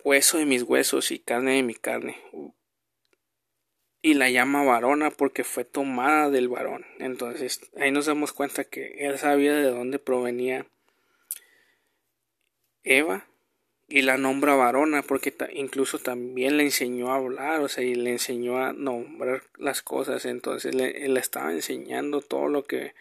hueso 0.04 0.38
de 0.38 0.46
mis 0.46 0.62
huesos 0.62 1.10
y 1.10 1.18
carne 1.18 1.56
de 1.56 1.64
mi 1.64 1.74
carne 1.74 2.22
y 4.04 4.16
la 4.16 4.30
llama 4.30 4.64
varona 4.64 5.10
porque 5.12 5.46
fue 5.46 5.64
tomada 5.64 6.30
del 6.30 6.50
varón. 6.50 6.86
Entonces 7.00 7.62
ahí 7.78 7.90
nos 7.90 8.06
damos 8.06 8.34
cuenta 8.34 8.66
que 8.66 9.08
él 9.08 9.18
sabía 9.18 9.56
de 9.56 9.72
dónde 9.72 9.98
provenía 9.98 10.68
Eva 12.84 13.26
y 13.88 14.02
la 14.02 14.18
nombra 14.18 14.56
varona 14.56 15.04
porque 15.04 15.34
incluso 15.54 16.00
también 16.00 16.58
le 16.58 16.64
enseñó 16.64 17.14
a 17.14 17.16
hablar, 17.16 17.62
o 17.62 17.70
sea, 17.70 17.86
y 17.86 17.96
le 17.96 18.12
enseñó 18.12 18.58
a 18.58 18.74
nombrar 18.74 19.44
las 19.58 19.82
cosas. 19.82 20.26
Entonces 20.26 20.76
le, 20.76 21.08
le 21.08 21.20
estaba 21.20 21.54
enseñando 21.54 22.22
todo 22.22 22.50
lo 22.50 22.66
que 22.66 22.94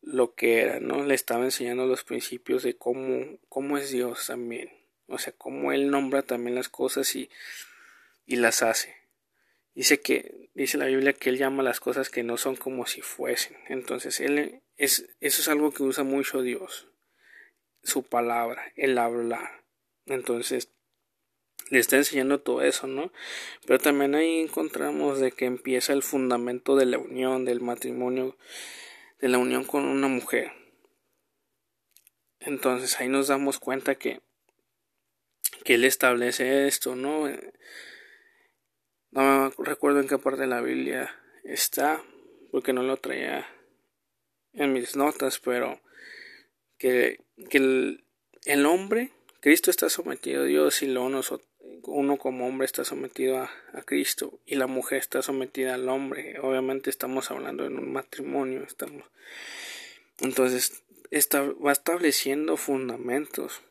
lo 0.00 0.34
que 0.34 0.60
era, 0.62 0.80
¿no? 0.80 1.04
Le 1.04 1.14
estaba 1.14 1.44
enseñando 1.44 1.84
los 1.86 2.04
principios 2.04 2.62
de 2.62 2.74
cómo, 2.74 3.38
cómo 3.50 3.76
es 3.76 3.90
Dios 3.90 4.28
también. 4.28 4.70
O 5.08 5.18
sea, 5.18 5.34
cómo 5.36 5.72
Él 5.72 5.90
nombra 5.90 6.22
también 6.22 6.54
las 6.54 6.70
cosas 6.70 7.14
y, 7.16 7.28
y 8.24 8.36
las 8.36 8.62
hace. 8.62 8.95
Dice 9.76 10.00
que, 10.00 10.48
dice 10.54 10.78
la 10.78 10.86
Biblia 10.86 11.12
que 11.12 11.28
él 11.28 11.36
llama 11.36 11.62
las 11.62 11.80
cosas 11.80 12.08
que 12.08 12.22
no 12.22 12.38
son 12.38 12.56
como 12.56 12.86
si 12.86 13.02
fuesen. 13.02 13.58
Entonces, 13.68 14.20
él 14.20 14.62
es, 14.78 15.06
eso 15.20 15.42
es 15.42 15.48
algo 15.48 15.70
que 15.70 15.82
usa 15.82 16.02
mucho 16.02 16.40
Dios. 16.40 16.88
Su 17.82 18.02
palabra, 18.02 18.72
el 18.74 18.96
hablar. 18.96 19.64
Entonces, 20.06 20.72
le 21.68 21.78
está 21.78 21.96
enseñando 21.96 22.40
todo 22.40 22.62
eso, 22.62 22.86
¿no? 22.86 23.12
Pero 23.66 23.78
también 23.78 24.14
ahí 24.14 24.40
encontramos 24.40 25.20
de 25.20 25.32
que 25.32 25.44
empieza 25.44 25.92
el 25.92 26.02
fundamento 26.02 26.74
de 26.74 26.86
la 26.86 26.96
unión, 26.96 27.44
del 27.44 27.60
matrimonio, 27.60 28.38
de 29.20 29.28
la 29.28 29.36
unión 29.36 29.64
con 29.64 29.84
una 29.84 30.08
mujer. 30.08 30.52
Entonces 32.40 32.98
ahí 32.98 33.08
nos 33.08 33.28
damos 33.28 33.58
cuenta 33.58 33.96
que, 33.96 34.22
que 35.64 35.74
él 35.74 35.84
establece 35.84 36.66
esto, 36.66 36.96
¿no? 36.96 37.28
No 39.16 39.48
recuerdo 39.56 40.00
en 40.00 40.08
qué 40.08 40.18
parte 40.18 40.42
de 40.42 40.46
la 40.46 40.60
Biblia 40.60 41.18
está, 41.42 42.04
porque 42.50 42.74
no 42.74 42.82
lo 42.82 42.98
traía 42.98 43.48
en 44.52 44.74
mis 44.74 44.94
notas, 44.94 45.38
pero 45.38 45.80
que, 46.76 47.24
que 47.48 47.56
el, 48.44 48.66
hombre, 48.66 49.12
Cristo 49.40 49.70
está 49.70 49.88
sometido 49.88 50.42
a 50.42 50.44
Dios 50.44 50.82
y 50.82 50.88
lo 50.88 51.02
uno, 51.02 51.22
uno 51.84 52.18
como 52.18 52.46
hombre 52.46 52.66
está 52.66 52.84
sometido 52.84 53.38
a, 53.38 53.50
a, 53.72 53.80
Cristo 53.80 54.38
y 54.44 54.56
la 54.56 54.66
mujer 54.66 54.98
está 54.98 55.22
sometida 55.22 55.72
al 55.72 55.88
hombre. 55.88 56.38
Obviamente 56.40 56.90
estamos 56.90 57.30
hablando 57.30 57.64
en 57.64 57.78
un 57.78 57.90
matrimonio, 57.90 58.64
estamos. 58.64 59.06
Entonces 60.20 60.84
está, 61.10 61.40
va 61.40 61.72
estableciendo 61.72 62.58
fundamentos 62.58 63.62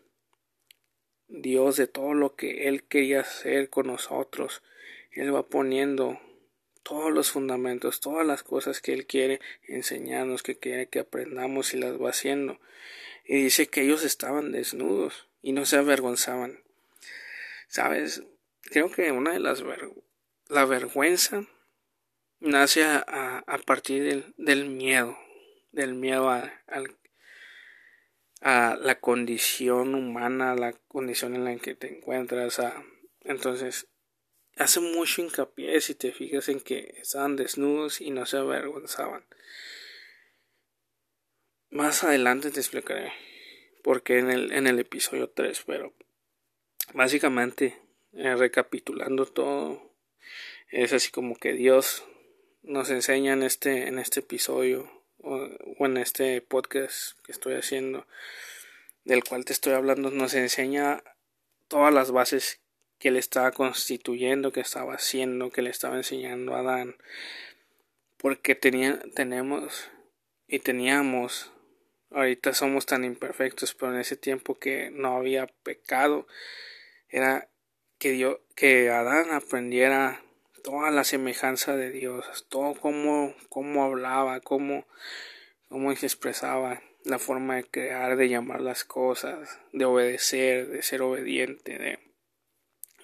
Dios 1.28 1.76
de 1.76 1.86
todo 1.86 2.16
lo 2.16 2.36
que 2.36 2.68
Él 2.68 2.82
quería 2.82 3.20
hacer 3.20 3.70
con 3.70 3.86
nosotros. 3.86 4.64
Él 5.16 5.34
va 5.34 5.44
poniendo 5.44 6.20
todos 6.84 7.12
los 7.12 7.32
fundamentos, 7.32 8.00
todas 8.00 8.28
las 8.28 8.44
cosas 8.44 8.82
que 8.82 8.94
Él 8.94 9.08
quiere 9.08 9.40
enseñarnos, 9.68 10.44
que 10.44 10.60
quiere 10.60 10.88
que 10.88 11.00
aprendamos 11.00 11.74
y 11.74 11.78
las 11.78 12.00
va 12.00 12.10
haciendo. 12.10 12.60
Y 13.26 13.42
dice 13.42 13.68
que 13.68 13.82
ellos 13.82 14.04
estaban 14.04 14.52
desnudos 14.52 15.28
y 15.42 15.54
no 15.54 15.66
se 15.66 15.78
avergonzaban. 15.78 16.60
¿Sabes? 17.68 18.24
Creo 18.62 18.92
que 18.92 19.12
una 19.12 19.34
de 19.34 19.40
las 19.40 19.64
la 20.48 20.66
vergüenza 20.66 21.48
nace 22.40 22.84
a, 22.84 23.44
partir 23.66 24.34
del, 24.38 24.70
miedo, 24.70 25.18
del 25.72 25.96
miedo 25.96 26.30
a, 26.30 26.62
la 28.42 29.00
condición 29.00 29.96
humana, 29.96 30.52
a 30.52 30.56
la 30.56 30.74
condición 30.88 31.36
en 31.36 31.46
la 31.46 31.56
que 31.58 31.74
te 31.74 31.98
encuentras. 31.98 32.62
entonces, 33.24 33.88
hace 34.56 34.80
mucho 34.80 35.22
hincapié 35.22 35.80
si 35.82 35.96
te 35.96 36.12
fijas 36.12 36.50
en 36.50 36.60
que 36.60 36.96
estaban 37.02 37.36
desnudos 37.36 38.02
y 38.02 38.12
no 38.12 38.26
se 38.26 38.38
avergonzaban. 38.38 39.26
Más 41.70 42.04
adelante 42.04 42.52
te 42.52 42.60
explicaré 42.60 43.12
porque 43.86 44.18
en 44.18 44.32
el, 44.32 44.52
en 44.52 44.66
el 44.66 44.80
episodio 44.80 45.30
3, 45.30 45.64
pero 45.68 45.94
básicamente, 46.94 47.78
eh, 48.14 48.36
recapitulando 48.36 49.28
todo, 49.28 49.94
es 50.72 50.92
así 50.92 51.12
como 51.12 51.36
que 51.36 51.54
Dios 51.54 52.04
nos 52.64 52.90
enseña 52.90 53.34
en 53.34 53.44
este, 53.44 53.88
en 53.88 54.00
este 54.00 54.22
episodio 54.22 54.90
o, 55.20 55.36
o 55.78 55.86
en 55.86 55.98
este 55.98 56.42
podcast 56.42 57.20
que 57.22 57.32
estoy 57.32 57.54
haciendo, 57.54 58.08
del 59.04 59.24
cual 59.24 59.46
te 59.46 59.54
estoy 59.54 59.74
hablando, 59.74 60.10
nos 60.10 60.34
enseña 60.34 61.04
todas 61.68 61.94
las 61.94 62.10
bases 62.10 62.62
que 63.00 63.12
le 63.12 63.20
estaba 63.20 63.52
constituyendo, 63.52 64.52
que 64.52 64.62
estaba 64.62 64.94
haciendo, 64.94 65.50
que 65.50 65.62
le 65.62 65.70
estaba 65.70 65.98
enseñando 65.98 66.56
a 66.56 66.60
Adán. 66.60 66.96
Porque 68.18 68.56
tenía, 68.56 69.00
tenemos 69.14 69.90
y 70.48 70.60
teníamos, 70.60 71.52
ahorita 72.12 72.54
somos 72.54 72.86
tan 72.86 73.04
imperfectos, 73.04 73.74
pero 73.74 73.94
en 73.94 74.00
ese 74.00 74.16
tiempo 74.16 74.60
que 74.60 74.90
no 74.92 75.18
había 75.18 75.48
pecado, 75.64 76.28
era 77.10 77.50
que, 77.98 78.38
que 78.56 78.90
Adán 78.90 79.32
aprendiera 79.32 80.22
toda 80.64 80.90
la 80.92 81.04
semejanza 81.04 81.76
de 81.76 81.92
Dios, 81.92 82.46
todo 82.50 82.74
cómo, 82.80 83.36
cómo 83.50 83.84
hablaba, 83.84 84.40
cómo, 84.40 84.88
cómo 85.70 85.96
se 85.96 86.08
expresaba, 86.08 86.82
la 87.04 87.20
forma 87.20 87.58
de 87.58 87.66
crear, 87.66 88.18
de 88.18 88.30
llamar 88.30 88.62
las 88.62 88.84
cosas, 88.84 89.60
de 89.72 89.86
obedecer, 89.86 90.68
de 90.68 90.82
ser 90.82 91.04
obediente, 91.04 91.78
de 91.78 92.00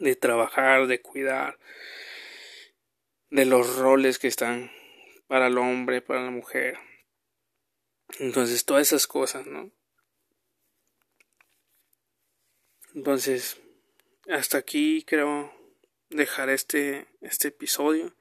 de 0.02 0.16
trabajar, 0.16 0.88
de 0.88 1.00
cuidar, 1.00 1.60
de 3.30 3.46
los 3.46 3.78
roles 3.78 4.18
que 4.18 4.28
están 4.28 4.72
para 5.28 5.48
el 5.48 5.58
hombre, 5.58 6.02
para 6.02 6.24
la 6.24 6.32
mujer. 6.32 6.78
Entonces, 8.20 8.66
todas 8.66 8.88
esas 8.88 9.08
cosas, 9.08 9.46
¿no? 9.46 9.72
Entonces, 12.96 13.62
hasta 14.28 14.58
aquí 14.58 15.04
creo 15.08 15.54
dejar 16.10 16.50
este, 16.50 17.08
este 17.22 17.50
episodio. 17.50 18.14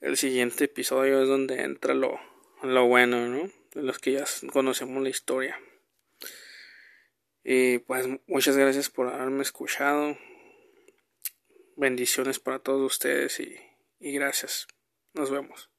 El 0.00 0.16
siguiente 0.16 0.64
episodio 0.64 1.22
es 1.22 1.28
donde 1.28 1.62
entra 1.62 1.94
lo, 1.94 2.18
lo 2.62 2.86
bueno, 2.86 3.28
¿no? 3.28 3.50
De 3.74 3.82
los 3.82 3.98
que 3.98 4.12
ya 4.12 4.24
conocemos 4.50 5.02
la 5.02 5.10
historia. 5.10 5.60
Y 7.44 7.78
pues 7.80 8.06
muchas 8.26 8.56
gracias 8.56 8.88
por 8.90 9.08
haberme 9.08 9.42
escuchado. 9.42 10.18
Bendiciones 11.76 12.40
para 12.40 12.58
todos 12.58 12.80
ustedes 12.94 13.38
y, 13.38 13.54
y 14.00 14.12
gracias. 14.12 14.66
Nos 15.12 15.30
vemos. 15.30 15.70